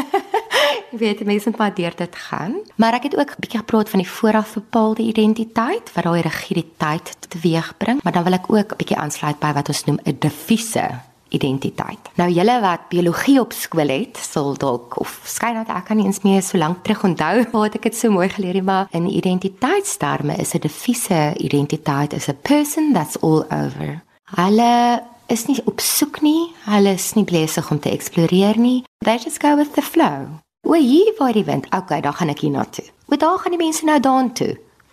Jy 0.88 0.98
weet 1.02 1.20
mense 1.28 1.50
moet 1.50 1.58
maar 1.60 1.74
deur 1.76 1.94
dit 1.96 2.14
gaan. 2.16 2.54
Maar 2.80 2.96
ek 2.96 3.10
het 3.10 3.16
ook 3.18 3.30
'n 3.36 3.40
bietjie 3.44 3.60
gepraat 3.60 3.88
van 3.88 4.00
die 4.00 4.08
vooraf 4.08 4.54
bepaalde 4.54 5.02
identiteit 5.02 5.92
wat 5.92 6.04
daai 6.04 6.22
rigiditeit 6.22 7.16
teweegbring, 7.28 8.00
maar 8.02 8.12
dan 8.12 8.24
wil 8.24 8.32
ek 8.32 8.50
ook 8.50 8.72
'n 8.72 8.80
bietjie 8.80 8.96
aansluit 8.96 9.38
by 9.38 9.52
wat 9.52 9.68
ons 9.68 9.84
noem 9.84 9.98
'n 10.04 10.16
defiese 10.18 11.07
identiteit. 11.28 12.10
Nou 12.14 12.28
julle 12.30 12.60
wat 12.60 12.88
biologie 12.88 13.38
op 13.40 13.52
skool 13.52 13.88
het, 13.88 14.18
sal 14.20 14.54
dalk 14.56 14.98
of 15.00 15.20
skyn 15.28 15.60
dat 15.60 15.70
ek 15.74 15.88
kan 15.90 16.00
nie 16.00 16.06
eens 16.08 16.22
meer 16.24 16.42
so 16.42 16.58
lank 16.58 16.82
terug 16.84 17.04
onthou 17.04 17.44
wat 17.52 17.78
ek 17.78 17.88
dit 17.90 17.96
so 17.96 18.10
mooi 18.10 18.28
geleer 18.28 18.60
het, 18.60 18.64
maar 18.64 18.88
in 18.90 19.08
identiteitsterme 19.10 20.36
is 20.36 20.54
'n 20.54 20.64
defiese 20.64 21.34
identiteit 21.36 22.12
is 22.12 22.28
a 22.28 22.36
person 22.42 22.92
that's 22.92 23.20
all 23.20 23.44
over. 23.50 24.02
Hulle 24.36 25.02
is 25.28 25.46
nie 25.46 25.60
op 25.64 25.80
soek 25.80 26.20
nie, 26.20 26.52
hulle 26.64 26.92
is 26.92 27.12
nie 27.14 27.24
besig 27.24 27.70
om 27.70 27.80
te 27.80 27.90
eksploreer 27.90 28.58
nie. 28.58 28.84
They 29.04 29.16
just 29.16 29.40
go 29.40 29.56
with 29.56 29.74
the 29.74 29.82
flow. 29.82 30.40
O, 30.66 30.74
hier 30.74 31.14
waar 31.18 31.32
die 31.32 31.44
wind, 31.44 31.66
okay, 31.74 32.00
dan 32.00 32.12
gaan 32.12 32.28
ek 32.28 32.40
hier 32.40 32.50
na 32.50 32.64
toe. 32.64 32.84
Wat 33.08 33.20
daar 33.20 33.38
gaan 33.38 33.54
die 33.54 33.60
mense 33.60 33.84
nou 33.84 34.00
daan 34.00 34.32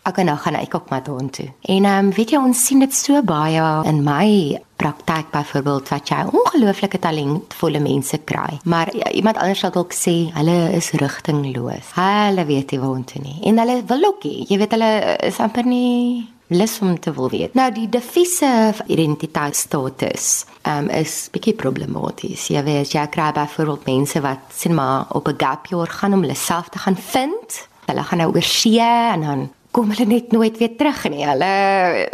toe? 0.06 0.16
ek 0.16 0.22
nou 0.26 0.38
gaan 0.38 0.56
ek 0.56 0.76
ook 0.76 0.90
maar 0.90 1.04
daartoe. 1.04 1.50
En 1.62 1.86
ehm 1.86 2.06
um, 2.06 2.12
weet 2.14 2.30
jy 2.30 2.38
ons 2.38 2.66
sien 2.66 2.80
dit 2.80 2.94
so 2.94 3.22
baie 3.22 3.62
in 3.90 4.04
my 4.04 4.60
praktyk 4.76 5.32
byvoorbeeld 5.32 5.90
wat 5.90 6.10
jy 6.10 6.22
ongelooflike 6.30 7.00
talentvolle 7.00 7.80
mense 7.80 8.18
kry. 8.18 8.60
Maar 8.64 8.96
ja, 8.96 9.12
iemand 9.12 9.38
anders 9.38 9.60
sal 9.60 9.72
dalk 9.72 9.94
sê 9.94 10.32
hulle 10.36 10.72
is 10.76 10.92
rigtingloos. 10.92 11.94
Hulle 11.96 12.46
weet 12.46 12.72
nie 12.72 12.80
waar 12.80 13.04
te 13.04 13.20
nie. 13.20 13.40
En 13.44 13.60
hulle 13.60 13.82
wil 13.88 14.04
ook 14.12 14.24
nie. 14.24 14.46
Jy 14.50 14.58
weet 14.58 14.72
hulle 14.78 15.18
is 15.24 15.40
amper 15.40 15.66
nie 15.66 16.30
lus 16.48 16.80
om 16.82 17.00
te 17.00 17.14
wil 17.14 17.30
weet. 17.30 17.56
Nou 17.58 17.72
die 17.74 17.88
defiese 17.90 18.74
identiteitsstatus 18.86 20.46
um, 20.70 20.90
is 20.90 21.30
bietjie 21.34 21.56
problematies. 21.58 22.50
Jy 22.54 22.64
weet 22.64 22.94
jy 22.94 23.08
kry 23.10 23.32
byvoorbeeld 23.34 23.90
mense 23.90 24.22
wat 24.22 24.54
sien 24.54 24.76
maar 24.78 25.08
op 25.10 25.28
'n 25.28 25.38
gap 25.38 25.66
jaar 25.66 25.88
gaan 25.88 26.14
om 26.14 26.22
hulle 26.22 26.36
self 26.36 26.70
te 26.70 26.80
gaan 26.80 26.98
vind. 26.98 27.68
Hulle 27.86 28.04
gaan 28.04 28.18
nou 28.18 28.34
oor 28.34 28.44
see 28.44 28.82
en 28.82 29.22
dan 29.22 29.50
kom 29.76 29.92
hulle 29.92 30.08
net 30.08 30.32
nooit 30.32 30.56
weer 30.62 30.76
terug 30.80 31.02
nie. 31.12 31.26
Hulle 31.28 31.56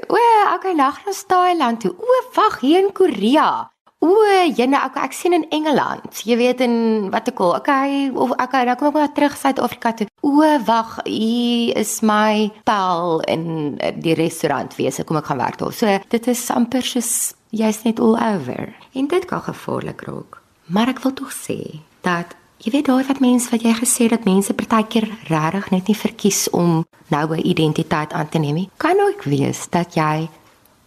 o, 0.09 0.21
okay, 0.55 0.73
lag 0.77 0.97
na 1.05 1.13
Thailand 1.13 1.83
toe. 1.83 1.93
O, 1.93 2.23
wag, 2.35 2.59
hier 2.63 2.81
in 2.81 2.89
Korea. 2.97 3.69
O, 4.01 4.15
jene, 4.57 4.79
ek 4.81 4.97
ek 4.97 5.13
sien 5.13 5.35
in 5.37 5.45
Engeland. 5.53 6.23
Jy 6.25 6.39
weet 6.39 6.63
in 6.65 7.11
wat 7.13 7.29
ek 7.29 7.41
al, 7.43 7.53
okay, 7.59 8.07
of 8.09 8.33
okay, 8.33 8.63
dan 8.65 8.79
kom 8.79 8.89
ek 8.89 8.97
maar 8.97 9.13
terug 9.13 9.37
Suid-Afrika 9.37 9.93
toe. 9.99 10.09
O, 10.25 10.41
wag, 10.65 10.97
hier 11.05 11.77
is 11.77 11.99
my 12.01 12.49
pal 12.65 13.21
in 13.29 13.77
die 14.01 14.17
restaurant 14.17 14.73
wese. 14.79 15.05
Kom 15.05 15.21
ek 15.21 15.29
gaan 15.29 15.43
werk 15.43 15.61
daar. 15.61 15.77
So 15.77 16.01
dit 16.09 16.33
is 16.33 16.43
amper 16.53 16.85
soos 16.85 17.13
jy's 17.53 17.83
net 17.85 18.01
all 18.01 18.17
over. 18.17 18.73
En 18.97 19.11
dit 19.11 19.29
kan 19.29 19.45
gevaarlik 19.45 20.01
raak. 20.09 20.41
Maar 20.71 20.95
ek 20.95 21.05
wil 21.05 21.13
tog 21.13 21.33
sê 21.35 21.59
dat 22.01 22.33
jy 22.61 22.71
weet 22.75 22.85
daai 22.85 23.05
wat 23.07 23.19
mense 23.23 23.49
wat 23.49 23.63
jy 23.65 23.71
gesê 23.73 24.07
dat 24.11 24.27
mense 24.27 24.53
partykeer 24.53 25.07
regtig 25.29 25.69
net 25.73 25.87
nie 25.89 25.97
verkies 25.97 26.49
om 26.53 26.85
nou 27.09 27.25
'n 27.33 27.47
identiteit 27.47 28.13
aan 28.13 28.29
te 28.29 28.37
neem 28.37 28.55
nie. 28.55 28.69
Kan 28.77 28.99
ook 28.99 29.23
wees 29.23 29.69
dat 29.69 29.95
jy 29.95 30.29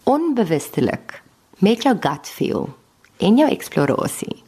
onbewustelik 0.03 1.21
met 1.59 1.83
jou 1.83 1.95
gut 1.99 2.27
feel 2.27 2.69
en 3.17 3.37
jou 3.37 3.49
eksplorasie 3.49 4.43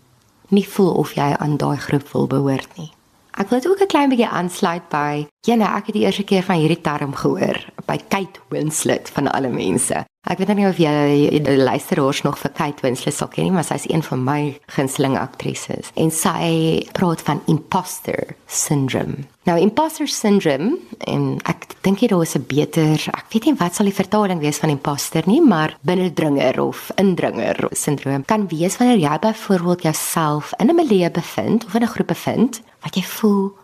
nie 0.49 0.67
voel 0.67 0.93
of 0.93 1.13
jy 1.13 1.35
aan 1.39 1.57
daai 1.57 1.77
groep 1.77 2.07
wil 2.11 2.27
behoort 2.27 2.77
nie. 2.77 2.91
Ek 3.37 3.49
wil 3.49 3.61
ook 3.69 3.81
'n 3.81 3.85
klein 3.85 4.09
bietjie 4.09 4.27
aansluit 4.27 4.89
by, 4.89 5.27
ja 5.45 5.55
nee, 5.55 5.67
ek 5.67 5.85
het 5.85 5.95
die 5.95 6.05
eerste 6.05 6.23
keer 6.23 6.43
van 6.43 6.57
hierdie 6.57 6.81
term 6.81 7.13
gehoor 7.13 7.57
by 7.85 7.97
Kate 8.09 8.39
Winslet 8.49 9.09
van 9.13 9.31
alle 9.31 9.49
mense. 9.49 10.05
Ek 10.27 10.37
weet 10.37 10.55
nie 10.55 10.67
of 10.67 10.77
jy 10.77 11.39
luisteraars 11.45 12.21
nog 12.21 12.39
vir 12.39 12.51
Kate 12.51 12.81
Winslet 12.81 13.13
sal 13.13 13.27
ken 13.27 13.43
nie, 13.43 13.51
maar 13.51 13.63
sy 13.63 13.75
is 13.75 13.89
een 13.89 14.03
van 14.03 14.23
my 14.23 14.57
gunsteling 14.65 15.17
aktrises 15.17 15.91
en 15.93 16.11
sy 16.11 16.81
praat 16.93 17.21
van 17.21 17.41
imposter 17.45 18.35
syndrome. 18.47 19.27
Nou 19.43 19.59
imposter 19.59 20.07
syndrome 20.07 20.79
en 20.99 21.39
ek 21.45 21.67
dink 21.81 21.99
jy 21.99 22.07
daar 22.07 22.21
is 22.21 22.35
'n 22.35 22.45
beter, 22.47 22.97
ek 23.13 23.25
weet 23.29 23.45
nie 23.45 23.53
wat 23.53 23.75
sal 23.75 23.85
die 23.85 24.01
vertaling 24.01 24.39
wees 24.39 24.57
van 24.57 24.69
imposter 24.69 25.23
nie, 25.27 25.41
maar 25.41 25.77
binnendringer 25.81 26.59
of 26.59 26.91
indringer 26.95 27.69
syndroom 27.71 28.25
kan 28.25 28.47
wees 28.47 28.77
wanneer 28.77 28.97
jy 28.97 29.19
byvoorbeeld 29.19 29.81
jouself 29.81 30.53
in 30.57 30.69
'n 30.69 30.75
milieu 30.75 31.09
bevind 31.11 31.65
of 31.65 31.75
in 31.75 31.83
'n 31.83 31.87
groep 31.87 32.07
bevind 32.07 32.61
wat 32.81 32.95
jy 32.95 33.03
voel 33.03 33.55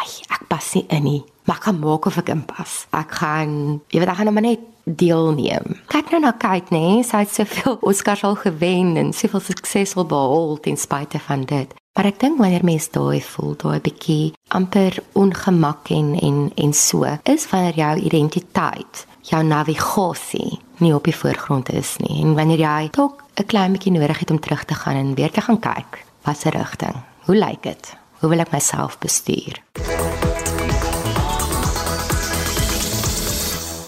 Ai, 0.00 0.08
ek 0.32 0.46
pas 0.48 0.66
nie 0.76 0.86
in 0.88 1.02
nie. 1.04 1.22
Maar 1.44 1.58
kan 1.60 1.78
maak 1.80 2.06
of 2.08 2.16
ek 2.20 2.30
inpas. 2.32 2.86
Ek 2.96 3.18
gaan, 3.20 3.80
jy 3.92 4.00
weet, 4.00 4.08
ek 4.08 4.20
gaan 4.20 4.30
nou 4.30 4.36
maar 4.36 4.46
net 4.46 4.62
deelneem. 4.84 5.76
Kyk 5.92 6.14
nou 6.14 6.22
na 6.24 6.32
Kate, 6.40 6.72
nee, 6.74 7.02
sy 7.06 7.24
het 7.24 7.34
soveel 7.34 7.76
Oscars 7.90 8.24
al 8.24 8.38
gewen 8.40 8.94
en 9.00 9.12
soveel 9.16 9.42
sukses 9.50 9.94
al 9.98 10.08
behaal 10.08 10.56
ten 10.64 10.80
spyte 10.80 11.20
van 11.26 11.44
dit. 11.50 11.76
Maar 11.98 12.08
ek 12.12 12.20
dink 12.22 12.38
wanneer 12.40 12.64
mens 12.64 12.86
daai 12.94 13.20
voel, 13.20 13.56
daai 13.60 13.80
bietjie 13.84 14.32
amper 14.56 15.00
ongemak 15.18 15.90
en 15.92 16.14
en 16.16 16.42
en 16.54 16.74
so, 16.76 17.04
is 17.28 17.48
wanneer 17.50 17.76
jou 17.82 17.94
identiteit, 18.08 19.04
jou 19.28 19.42
navigasie 19.44 20.60
nie 20.80 20.94
op 20.96 21.04
die 21.04 21.16
voorgrond 21.16 21.68
is 21.76 21.96
nie. 22.00 22.22
En 22.22 22.38
wanneer 22.38 22.64
jy 22.64 22.90
dalk 22.96 23.24
'n 23.36 23.46
klein 23.46 23.72
bietjie 23.76 23.92
nodig 23.92 24.22
het 24.22 24.30
om 24.30 24.40
terug 24.40 24.64
te 24.64 24.74
gaan 24.74 24.96
en 24.96 25.14
weer 25.14 25.30
te 25.30 25.40
gaan 25.40 25.60
kyk, 25.60 26.04
wat 26.24 26.38
se 26.38 26.50
rigting? 26.50 26.96
Hoe 27.26 27.36
lyk 27.36 27.62
dit? 27.62 27.99
Hoe 28.20 28.28
wil 28.28 28.42
ek 28.42 28.50
myself 28.52 28.98
bestuur? 29.00 29.56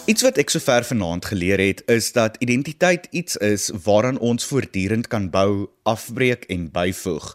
Iets 0.09 0.25
wat 0.25 0.39
ek 0.41 0.49
sover 0.55 0.87
vanaand 0.89 1.27
geleer 1.29 1.61
het, 1.61 1.83
is 1.93 2.09
dat 2.17 2.39
identiteit 2.41 3.11
iets 3.13 3.37
is 3.45 3.69
waaraan 3.85 4.17
ons 4.25 4.47
voortdurend 4.49 5.11
kan 5.13 5.29
bou, 5.35 5.69
afbreek 5.85 6.47
en 6.49 6.71
byvoeg. 6.73 7.27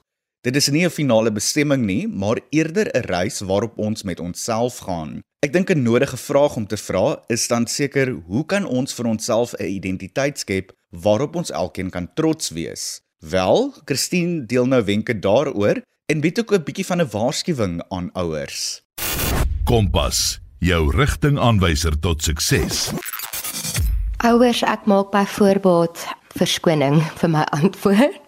Dit 0.41 0.57
is 0.57 0.69
nie 0.73 0.85
'n 0.85 0.89
finale 0.89 1.31
bestemming 1.31 1.85
nie, 1.85 2.07
maar 2.07 2.41
eerder 2.49 2.89
'n 2.89 3.05
reis 3.05 3.39
waarop 3.39 3.77
ons 3.77 4.03
met 4.03 4.19
onsself 4.19 4.77
gaan. 4.77 5.21
Ek 5.45 5.53
dink 5.53 5.69
'n 5.69 5.83
nodige 5.83 6.17
vraag 6.17 6.55
om 6.55 6.67
te 6.67 6.77
vra 6.77 7.21
is 7.27 7.47
dan 7.47 7.67
seker, 7.67 8.09
hoe 8.25 8.45
kan 8.45 8.65
ons 8.65 8.93
vir 8.93 9.05
onsself 9.05 9.53
'n 9.53 9.65
identiteit 9.65 10.39
skep 10.39 10.73
waarop 10.89 11.35
ons 11.35 11.51
elkeen 11.51 11.89
kan 11.89 12.09
trots 12.13 12.49
wees? 12.49 13.01
Wel, 13.19 13.73
Christine 13.85 14.45
deel 14.45 14.65
nou 14.65 14.83
wenke 14.83 15.19
daaroor 15.19 15.81
en 16.07 16.19
bied 16.23 16.39
ook 16.39 16.51
'n 16.53 16.63
bietjie 16.63 16.85
van 16.85 17.01
'n 17.01 17.09
waarskuwing 17.11 17.83
aan 17.87 18.09
ouers. 18.13 18.81
Kompas 19.63 20.39
jou 20.59 20.95
rigtingaanwyser 20.95 21.99
tot 21.99 22.23
sukses. 22.23 22.91
Ouers, 24.17 24.61
ek 24.61 24.85
maak 24.85 25.11
byvoorbeeld 25.11 26.05
verskoning 26.27 27.03
vir 27.19 27.29
my 27.29 27.43
antwoord 27.43 28.19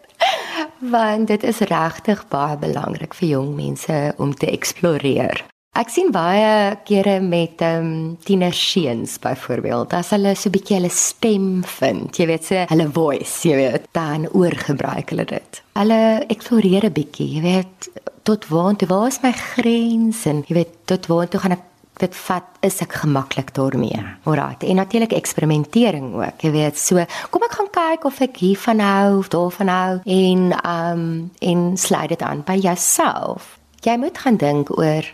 want 0.94 1.28
dit 1.28 1.44
is 1.44 1.60
regtig 1.60 2.28
baie 2.28 2.58
belangrik 2.58 3.14
vir 3.14 3.28
jong 3.30 3.56
mense 3.56 4.14
om 4.18 4.36
te 4.36 4.52
eksploreer. 4.52 5.46
Ek 5.80 5.88
sien 5.88 6.10
baie 6.12 6.76
kere 6.84 7.22
met 7.24 7.62
ehm 7.64 7.86
um, 7.86 8.16
tienerseuns 8.28 9.14
byvoorbeeld, 9.24 9.94
as 9.96 10.10
hulle 10.12 10.34
so 10.36 10.50
'n 10.50 10.52
bietjie 10.52 10.76
hulle 10.76 10.90
stem 10.92 11.46
vind, 11.64 12.18
jy 12.20 12.26
weet, 12.28 12.44
so 12.44 12.66
hulle 12.68 12.88
voice, 12.92 13.48
jy 13.48 13.56
weet, 13.56 13.86
dan 13.96 14.28
oorgebruik 14.36 15.14
hulle 15.14 15.24
dit. 15.30 15.62
Hulle 15.80 16.26
eksploreer 16.28 16.84
'n 16.90 16.92
bietjie, 16.92 17.30
jy 17.36 17.42
weet, 17.42 17.88
tot 18.28 18.48
waar 18.52 18.76
toe 18.76 18.90
waar 18.90 19.08
is 19.08 19.22
my 19.24 19.32
grens 19.32 20.26
en 20.26 20.44
jy 20.48 20.56
weet, 20.60 20.74
tot 20.86 21.08
waar 21.08 21.30
toe 21.30 21.40
gaan 21.40 21.56
ek 21.56 21.64
dit 22.00 22.16
vat 22.16 22.50
is 22.62 22.82
ek 22.82 22.94
gemaklik 22.94 23.54
daarmee. 23.56 24.04
Alraai. 24.26 24.56
En 24.60 24.76
natuurlik 24.76 25.14
eksperimentering 25.14 26.16
ook. 26.16 26.42
Jy 26.42 26.52
weet, 26.52 26.78
so 26.78 27.06
kom 27.30 27.44
ek 27.44 27.56
gaan 27.56 27.72
kyk 27.72 28.04
of 28.06 28.20
ek 28.22 28.36
hiervan 28.38 28.80
hou 28.80 29.20
of 29.20 29.30
daarvan 29.30 29.68
hou 29.68 30.02
en 30.04 30.52
um 30.64 31.32
en 31.40 31.78
sluit 31.78 32.10
dit 32.10 32.22
aan 32.22 32.44
by 32.44 32.58
jouself. 32.60 33.60
Jy 33.84 33.96
moet 33.98 34.18
gaan 34.18 34.36
dink 34.36 34.78
oor 34.78 35.08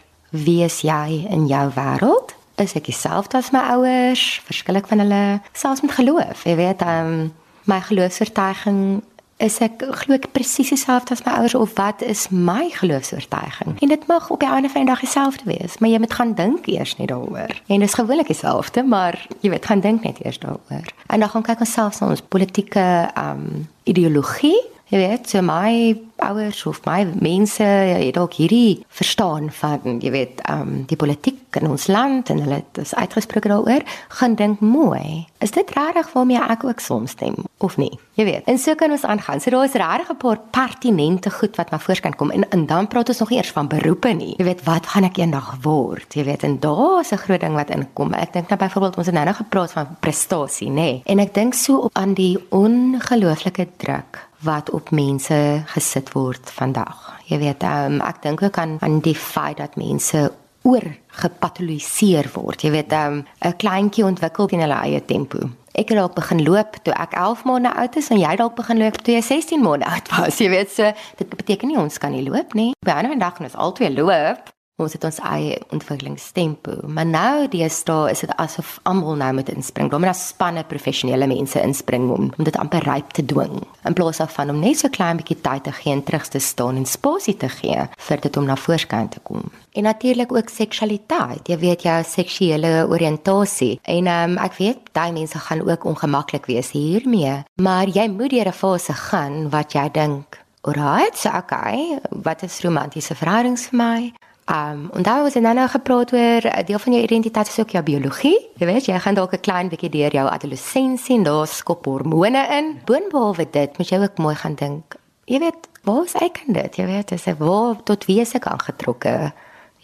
wie 0.43 0.63
is 0.63 0.81
jy 0.85 1.25
in 1.29 1.47
jou 1.47 1.65
wêreld? 1.75 2.35
Is 2.61 2.75
ek 2.75 2.87
dieselfde 2.87 3.37
as 3.37 3.51
my 3.51 3.63
ouers? 3.75 4.23
Verskil 4.47 4.79
ek 4.79 4.87
van 4.87 5.03
hulle? 5.03 5.23
Selfs 5.53 5.83
met 5.83 5.95
geloof. 5.97 6.45
Jy 6.47 6.55
weet, 6.59 6.85
um 6.85 7.33
my 7.65 7.79
geloofsvertuiging 7.81 9.01
is 9.43 9.57
ek 9.59 9.81
glo 9.99 10.15
ek 10.15 10.29
presies 10.31 10.69
dieselfde 10.71 11.11
as 11.11 11.23
my 11.25 11.33
ouers 11.41 11.55
of 11.57 11.73
wat 11.75 12.03
is 12.05 12.29
my 12.31 12.69
geloofsvertuiging? 12.71 13.75
En 13.83 13.91
dit 13.91 14.05
mag 14.07 14.29
op 14.31 14.39
die 14.39 14.47
einde 14.47 14.69
van 14.71 14.85
die 14.85 14.91
dag 14.91 15.01
dieselfde 15.03 15.43
wees, 15.49 15.79
maar 15.79 15.91
jy 15.91 15.99
moet 15.99 16.13
gaan 16.13 16.35
dink 16.37 16.69
eers 16.71 16.95
net 17.01 17.11
daaroor. 17.11 17.51
En 17.67 17.83
dit 17.83 17.89
is 17.89 17.97
gewoonlik 17.97 18.31
dieselfde, 18.31 18.83
maar 18.83 19.19
jy 19.41 19.51
weet 19.51 19.65
gaan 19.65 19.83
dink 19.83 20.07
net 20.07 20.21
eers 20.23 20.39
daaroor. 20.39 20.87
En 21.07 21.19
dan 21.19 21.29
gaan 21.29 21.43
kyk 21.43 21.65
ons 21.65 21.73
selfs 21.73 21.99
na 21.99 22.13
ons 22.13 22.23
politieke 22.23 22.85
um 23.19 23.67
ideologie 23.83 24.61
Jy 24.85 24.99
weet, 25.01 25.29
so 25.29 25.41
my 25.41 25.95
ouers 26.21 26.59
of 26.69 26.83
my 26.85 27.07
mense 27.17 27.63
het 27.63 28.13
dalk 28.13 28.35
hierdie 28.37 28.83
verstaan 28.93 29.47
van, 29.57 29.97
jy 29.97 30.11
weet, 30.13 30.43
um 30.51 30.83
die 30.85 30.97
politiek 30.99 31.57
in 31.57 31.71
ons 31.71 31.87
land 31.89 32.29
en 32.29 32.43
hulle 32.43 32.59
het 32.61 32.93
uitgespreek 32.93 33.47
daaroor, 33.49 33.81
gaan 34.19 34.35
dink 34.37 34.61
mooi. 34.61 35.25
Is 35.41 35.55
dit 35.55 35.73
regtig 35.73 36.11
waarmee 36.13 36.37
ek 36.37 36.67
ook 36.67 36.83
soms 36.83 37.15
stem 37.17 37.47
of 37.65 37.79
nie? 37.81 37.89
Jy 38.19 38.27
weet. 38.29 38.45
En 38.51 38.59
so 38.61 38.77
kan 38.77 38.93
ons 38.93 39.07
aangaan. 39.09 39.41
So 39.41 39.49
daar 39.49 39.65
is 39.65 39.73
regtig 39.73 40.11
'n 40.11 40.17
paar 40.21 40.39
pertinente 40.51 41.31
goed 41.31 41.55
wat 41.57 41.71
na 41.71 41.79
vore 41.79 42.01
kan 42.01 42.15
kom 42.15 42.31
en 42.31 42.49
en 42.49 42.65
dan 42.65 42.87
praat 42.87 43.09
ons 43.09 43.19
nog 43.19 43.31
eers 43.31 43.51
van 43.51 43.67
beroepe 43.67 44.13
nie. 44.13 44.35
Jy 44.37 44.45
weet, 44.45 44.63
wat 44.63 44.85
gaan 44.85 45.03
ek 45.03 45.17
eendag 45.17 45.57
word? 45.61 46.13
Jy 46.13 46.23
weet, 46.23 46.43
en 46.43 46.59
daar 46.59 46.99
is 46.99 47.11
'n 47.11 47.17
groot 47.17 47.41
ding 47.41 47.55
wat 47.55 47.69
inkom. 47.69 48.13
Ek 48.13 48.33
dink 48.33 48.49
nou 48.49 48.59
byvoorbeeld 48.59 48.97
ons 48.97 49.05
het 49.05 49.15
nou 49.15 49.25
nog 49.25 49.37
gepraat 49.37 49.71
van 49.71 49.87
prestasie, 49.99 50.69
nê? 50.69 51.01
En 51.05 51.19
ek 51.19 51.33
dink 51.33 51.53
so 51.53 51.77
op 51.77 51.97
aan 51.97 52.13
die 52.13 52.37
ongelooflike 52.49 53.67
druk 53.77 54.27
wat 54.45 54.69
op 54.69 54.91
mense 54.95 55.37
gesit 55.73 56.11
word 56.13 56.51
vandag. 56.53 57.19
Jy 57.29 57.39
weet, 57.41 57.63
um, 57.65 57.99
ek 58.05 58.21
dink 58.23 58.43
ook 58.45 58.57
aan 58.61 58.77
aan 58.85 58.99
die 59.03 59.17
feit 59.17 59.57
dat 59.57 59.75
mense 59.81 60.29
oor 60.65 60.85
gepatologiseer 61.21 62.29
word. 62.33 62.61
Jy 62.61 62.71
weet, 62.71 62.91
'n 62.93 63.25
um, 63.41 63.53
kleintjie 63.57 64.05
ontwikkel 64.05 64.47
in 64.47 64.65
hulle 64.65 64.79
eie 64.85 65.05
tempo. 65.05 65.49
Ek 65.75 65.89
het 65.89 65.97
dalk 65.97 66.15
begin 66.15 66.43
loop 66.43 66.77
toe 66.83 66.93
ek 66.93 67.13
11 67.13 67.43
maande 67.43 67.73
oud 67.75 67.95
is 67.95 68.09
en 68.09 68.19
jy 68.19 68.35
dalk 68.35 68.55
begin 68.55 68.77
loop 68.77 68.95
toe 69.03 69.13
jy 69.13 69.21
16 69.21 69.61
maande 69.61 69.85
oud 69.85 70.07
was. 70.17 70.39
Jy 70.39 70.49
weet, 70.49 70.71
so 70.71 70.91
dit 71.17 71.29
beteken 71.29 71.67
nie 71.67 71.77
ons 71.77 71.97
kan 71.97 72.11
nie 72.11 72.23
loop 72.29 72.53
nie. 72.53 72.71
By 72.85 72.91
'n 72.91 73.05
ander 73.05 73.19
dag 73.19 73.39
ons 73.39 73.55
altyd 73.55 73.97
loop 73.97 74.53
ons 74.75 74.91
het 74.91 75.05
ons 75.07 75.17
eie 75.23 75.55
ontwikkelingstempo. 75.71 76.73
Maar 76.91 77.07
nou 77.07 77.47
deesdae 77.51 78.11
is 78.11 78.25
dit 78.25 78.31
asof 78.41 78.73
almal 78.83 79.15
nou 79.21 79.29
moet 79.37 79.49
inspring. 79.53 79.87
Daar 79.91 80.01
moet 80.03 80.11
daar 80.11 80.19
spanne 80.19 80.65
professionele 80.67 81.27
mense 81.31 81.61
inspring 81.61 82.09
om 82.11 82.31
om 82.35 82.43
dit 82.43 82.57
amper 82.59 82.83
ryp 82.83 83.13
te 83.15 83.23
dwing. 83.25 83.61
In 83.87 83.95
plaas 83.95 84.19
daarvan 84.19 84.51
om 84.51 84.59
net 84.59 84.81
so 84.81 84.91
klein 84.91 85.21
bietjie 85.21 85.39
tyd 85.41 85.63
te 85.63 85.71
gee 85.71 85.93
en 85.95 86.03
terug 86.03 86.27
te 86.27 86.39
staan 86.43 86.75
en 86.75 86.85
spasie 86.85 87.37
te 87.39 87.49
gee 87.49 87.87
vir 88.07 88.23
dit 88.27 88.37
om 88.37 88.49
na 88.49 88.59
voorskyn 88.59 89.09
te 89.09 89.23
kom. 89.23 89.47
En 89.71 89.87
natuurlik 89.87 90.35
ook 90.35 90.49
seksualiteit. 90.51 91.47
Jy 91.47 91.57
weet 91.63 91.87
jou 91.87 91.97
seksuele 92.03 92.87
oriëntasie. 92.91 93.79
En 93.83 94.07
um, 94.11 94.37
ek 94.43 94.59
weet 94.59 94.91
daai 94.91 95.11
mense 95.15 95.39
gaan 95.39 95.63
ook 95.63 95.85
ongemaklik 95.85 96.51
wees 96.51 96.71
hiermee, 96.75 97.43
maar 97.55 97.87
jy 97.87 98.09
moet 98.11 98.29
deur 98.29 98.51
'n 98.51 98.59
fase 98.59 98.93
gaan 98.93 99.49
wat 99.49 99.71
jy 99.71 99.89
dink 99.91 100.43
Alright, 100.65 101.17
so 101.17 101.29
okay, 101.29 101.99
wat 102.09 102.41
is 102.41 102.61
romantiese 102.61 103.15
verhoudings 103.15 103.67
vir 103.69 103.77
my? 103.77 104.13
Um 104.45 104.89
en 104.93 105.03
daar 105.03 105.21
was 105.21 105.33
dan 105.33 105.55
nou 105.55 105.67
gepraat 105.67 106.13
oor 106.13 106.41
'n 106.41 106.65
deel 106.65 106.79
van 106.79 106.91
jou 106.93 107.03
identiteit 107.03 107.47
is 107.47 107.59
ook 107.59 107.69
jou 107.69 107.83
biologie. 107.83 108.49
Jy 108.55 108.65
weet, 108.65 108.85
jy 108.85 108.99
gaan 108.99 109.13
dalk 109.13 109.33
'n 109.33 109.39
klein 109.39 109.69
bietjie 109.69 109.89
deur 109.89 110.11
jou 110.11 110.29
adolessensie 110.29 111.17
en 111.17 111.23
daar 111.23 111.47
skop 111.47 111.85
hormone 111.85 112.47
in. 112.49 112.79
Boonbehalwe 112.85 113.47
dit, 113.49 113.77
moet 113.77 113.89
jy 113.89 113.97
ook 113.97 114.17
mooi 114.17 114.35
gaan 114.35 114.55
dink. 114.55 114.95
Jy 115.23 115.39
weet, 115.39 115.67
waar 115.83 116.03
is 116.03 116.13
ek 116.13 116.43
in 116.47 116.53
dit? 116.53 116.75
Jy 116.75 116.85
weet, 116.85 117.11
is 117.11 117.25
ek 117.27 117.37
waar 117.37 117.83
tot 117.83 118.05
wie 118.05 118.19
is 118.19 118.33
ek 118.33 118.45
aangetrokke? 118.45 119.33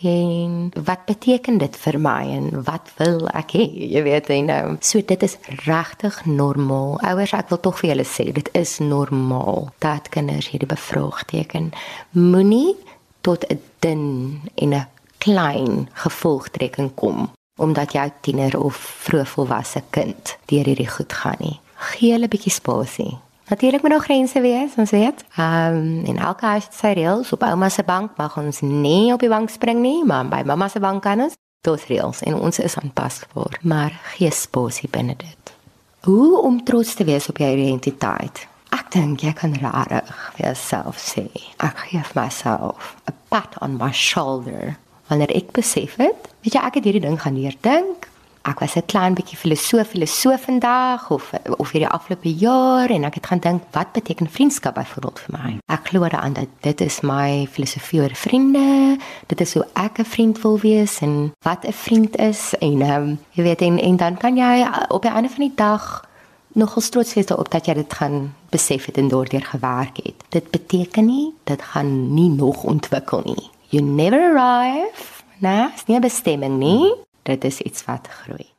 En 0.02 0.72
wat 0.84 1.06
beteken 1.06 1.58
dit 1.58 1.78
vir 1.78 2.00
my 2.00 2.30
en 2.30 2.64
wat 2.64 2.92
wil 2.98 3.28
ek 3.28 3.52
hê? 3.52 3.90
Jy 3.92 4.04
weet, 4.04 4.30
en 4.30 4.46
nou, 4.46 4.76
so 4.80 5.02
dit 5.06 5.24
is 5.24 5.38
regtig 5.66 6.26
normaal. 6.26 7.00
Ouers, 7.02 7.34
ek 7.34 7.50
wil 7.50 7.60
tog 7.60 7.80
vir 7.80 7.90
julle 7.90 8.06
sê, 8.06 8.32
dit 8.34 8.50
is 8.54 8.80
normaal 8.80 9.70
dat 9.78 10.10
kinders 10.10 10.50
hierdie 10.50 10.70
bevraagteken 10.70 11.72
moenie 12.12 12.76
tot 13.22 13.46
'n 13.50 13.62
dun 13.80 14.42
en 14.56 14.74
'n 14.74 14.88
klein 15.18 15.90
gevolgtrekking 15.94 16.94
kom 16.94 17.32
omdat 17.56 17.92
jou 17.94 18.10
tiener 18.22 18.64
of 18.64 18.76
vroegvolwasse 18.76 19.84
kind 19.90 20.38
deur 20.46 20.66
hierdie 20.66 20.90
goed 20.90 21.14
gaan 21.14 21.36
nie. 21.40 21.60
Gee 21.76 22.12
hulle 22.12 22.26
'n 22.26 22.30
bietjie 22.30 22.52
spasie. 22.52 23.18
Natuurlik 23.52 23.82
moet 23.82 23.92
daar 23.92 24.00
grense 24.00 24.42
wees, 24.42 24.72
ons 24.78 24.92
weet. 24.92 25.24
Ehm 25.36 25.76
um, 25.76 26.06
en 26.06 26.18
elke 26.18 26.46
huis 26.46 26.64
het 26.64 26.74
sy 26.74 26.88
reëls. 26.88 27.32
Op 27.32 27.44
ouma 27.44 27.70
se 27.70 27.84
bank 27.84 28.12
mag 28.18 28.38
ons 28.38 28.60
nie 28.60 29.14
op 29.14 29.20
die 29.20 29.30
bank 29.30 29.50
spring 29.50 29.80
nie, 29.82 30.06
maar 30.06 30.28
by 30.28 30.42
mamma 30.46 30.68
se 30.68 30.80
bank 30.80 31.02
kan 31.02 31.22
ons. 31.22 31.34
Dit 31.62 31.86
reëls 31.86 32.22
en 32.22 32.36
ons 32.36 32.60
is 32.60 32.76
aanpasbaar, 32.76 33.60
maar 33.62 34.00
gee 34.04 34.32
spasie 34.32 34.90
binne 34.90 35.16
dit. 35.18 35.54
Hoe 36.02 36.42
om 36.42 36.64
trots 36.64 36.94
te 36.94 37.04
wees 37.04 37.30
op 37.30 37.38
jou 37.38 37.58
identiteit? 37.58 38.48
Ek 38.72 38.92
dink 38.92 39.22
jy 39.22 39.34
kan 39.34 39.54
rarig 39.60 40.12
vir 40.36 40.46
jouself 40.46 40.98
sê. 40.98 41.28
Ek 41.60 41.78
gee 41.88 42.00
vir 42.00 42.24
myself 42.24 42.96
'n 43.08 43.14
pat 43.30 43.58
on 43.62 43.78
my 43.78 43.92
shoulder 43.92 44.78
wanneer 45.08 45.32
ek 45.36 45.52
besef 45.52 45.96
het, 46.00 46.32
weet 46.44 46.56
jy 46.56 46.62
ek 46.64 46.76
het 46.80 46.88
hierdie 46.88 47.04
ding 47.04 47.20
gaan 47.20 47.36
neerdink. 47.36 48.08
Ek 48.44 48.60
was 48.60 48.76
'n 48.76 48.86
klein 48.88 49.14
bietjie 49.14 49.38
filosoof 49.38 49.88
filosoof 49.88 50.42
vandag 50.42 51.12
of 51.12 51.32
of 51.58 51.72
hierdie 51.72 51.88
afgelope 51.88 52.32
jaar 52.34 52.90
en 52.90 53.04
ek 53.04 53.16
het 53.16 53.26
gaan 53.26 53.40
dink 53.40 53.62
wat 53.72 53.92
beteken 53.94 54.30
vriendskap 54.30 54.76
byvoorbeeld 54.76 55.20
vir 55.20 55.40
my. 55.40 55.60
Ek 55.68 55.88
glo 55.88 56.08
daaraan 56.08 56.34
dat 56.34 56.48
dit 56.62 56.82
is 56.82 57.02
my 57.02 57.48
filosofie 57.52 58.02
oor 58.02 58.16
vriende. 58.16 58.98
Dit 59.28 59.42
is 59.42 59.54
hoe 59.54 59.68
ek 59.74 60.00
'n 60.00 60.06
vriend 60.06 60.42
wil 60.42 60.60
wees 60.60 61.02
en 61.02 61.34
wat 61.44 61.66
'n 61.68 61.74
vriend 61.74 62.18
is 62.18 62.54
en 62.60 62.82
ehm 62.82 63.02
um, 63.02 63.20
jy 63.32 63.44
weet 63.44 63.62
en, 63.62 63.80
en 63.80 63.98
dan 63.98 64.18
kan 64.18 64.36
jy 64.36 64.68
op 64.88 65.04
'n 65.06 65.14
einde 65.14 65.30
van 65.30 65.46
die 65.48 65.56
dag 65.56 66.10
nogal 66.54 66.82
trots 66.82 67.14
wees 67.14 67.26
daarop 67.26 67.52
dat 67.52 67.66
jy 67.66 67.74
dit 67.74 67.94
gaan 67.94 68.34
besef 68.50 68.86
het 68.86 68.98
en 68.98 69.08
daardeur 69.08 69.46
gewerk 69.46 69.98
het. 70.04 70.24
Dit 70.30 70.50
beteken 70.52 71.06
nie 71.06 71.34
dit 71.44 71.62
gaan 71.62 72.14
nie 72.14 72.30
nog 72.30 72.64
ontwikkel 72.64 73.22
nie. 73.26 73.50
You 73.70 73.84
never 73.84 74.38
arrive. 74.38 75.24
Nee, 75.38 75.68
is 75.76 75.86
nie 75.86 75.98
'n 75.98 76.02
bestemming 76.02 76.58
nie. 76.58 76.94
Dit 77.24 77.44
is 77.44 77.60
iets 77.60 77.86
wat 77.86 78.08
groei. 78.08 78.51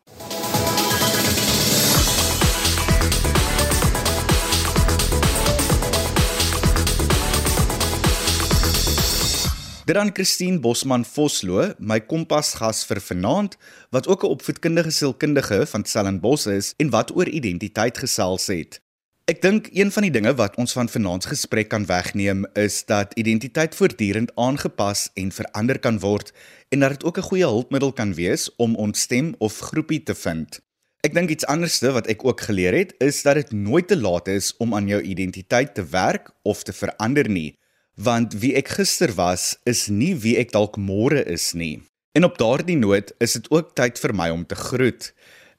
Dit 9.92 10.00
aan 10.00 10.14
Christine 10.14 10.56
Bosman 10.58 11.02
Vosloo, 11.04 11.66
my 11.76 11.98
kompasgas 12.08 12.78
vir 12.88 12.96
vanaand, 13.04 13.58
wat 13.92 14.06
ook 14.08 14.22
'n 14.24 14.32
opvoedkundige 14.34 14.90
sielkundige 14.90 15.66
van 15.66 15.84
Stellenbosch 15.84 16.46
is 16.46 16.72
en 16.76 16.90
wat 16.90 17.12
oor 17.16 17.28
identiteit 17.28 17.98
gesels 17.98 18.46
het. 18.46 18.80
Ek 19.24 19.42
dink 19.42 19.68
een 19.72 19.92
van 19.92 20.02
die 20.02 20.10
dinge 20.10 20.34
wat 20.34 20.56
ons 20.56 20.72
van 20.72 20.88
vanaand 20.88 21.22
se 21.22 21.28
gesprek 21.28 21.68
kan 21.68 21.86
wegneem 21.86 22.46
is 22.54 22.84
dat 22.84 23.12
identiteit 23.14 23.74
voortdurend 23.74 24.32
aangepas 24.34 25.10
en 25.14 25.32
verander 25.32 25.78
kan 25.78 25.98
word 25.98 26.32
en 26.68 26.80
dat 26.80 26.90
dit 26.90 27.04
ook 27.04 27.18
'n 27.18 27.28
goeie 27.28 27.44
hulpmiddel 27.44 27.92
kan 27.92 28.14
wees 28.14 28.56
om 28.56 28.74
ons 28.74 29.00
stem 29.00 29.34
of 29.38 29.58
groepie 29.58 30.02
te 30.02 30.14
vind. 30.14 30.60
Ek 31.00 31.14
dink 31.14 31.30
iets 31.30 31.46
anderste 31.46 31.92
wat 31.92 32.06
ek 32.06 32.24
ook 32.24 32.40
geleer 32.40 32.72
het, 32.72 32.94
is 32.98 33.22
dat 33.22 33.34
dit 33.34 33.52
nooit 33.52 33.88
te 33.88 33.96
laat 33.96 34.28
is 34.28 34.56
om 34.56 34.74
aan 34.74 34.86
jou 34.86 35.02
identiteit 35.02 35.74
te 35.74 35.84
werk 35.84 36.30
of 36.42 36.62
te 36.62 36.72
verander 36.72 37.28
nie 37.28 37.60
want 38.02 38.34
wie 38.42 38.52
ek 38.58 38.74
gister 38.76 39.14
was 39.16 39.56
is 39.68 39.86
nie 39.88 40.12
wie 40.24 40.36
ek 40.40 40.52
dalk 40.54 40.78
môre 40.78 41.22
is 41.30 41.52
nie. 41.54 41.80
En 42.12 42.26
op 42.28 42.38
daardie 42.40 42.76
noot 42.76 43.12
is 43.24 43.38
dit 43.38 43.50
ook 43.54 43.72
tyd 43.78 44.00
vir 44.02 44.14
my 44.16 44.28
om 44.34 44.44
te 44.44 44.58
groet. 44.58 45.12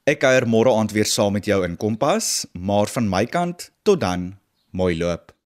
Ek 0.06 0.20
kuier 0.22 0.46
môre 0.46 0.72
aand 0.76 0.92
weer 0.94 1.08
saam 1.08 1.34
met 1.34 1.48
jou 1.48 1.62
in 1.66 1.78
Kompas, 1.80 2.46
maar 2.52 2.90
van 2.92 3.08
my 3.10 3.24
kant 3.26 3.70
tot 3.82 4.02
dan, 4.04 4.34
mooi 4.70 4.94
loop. 4.98 5.33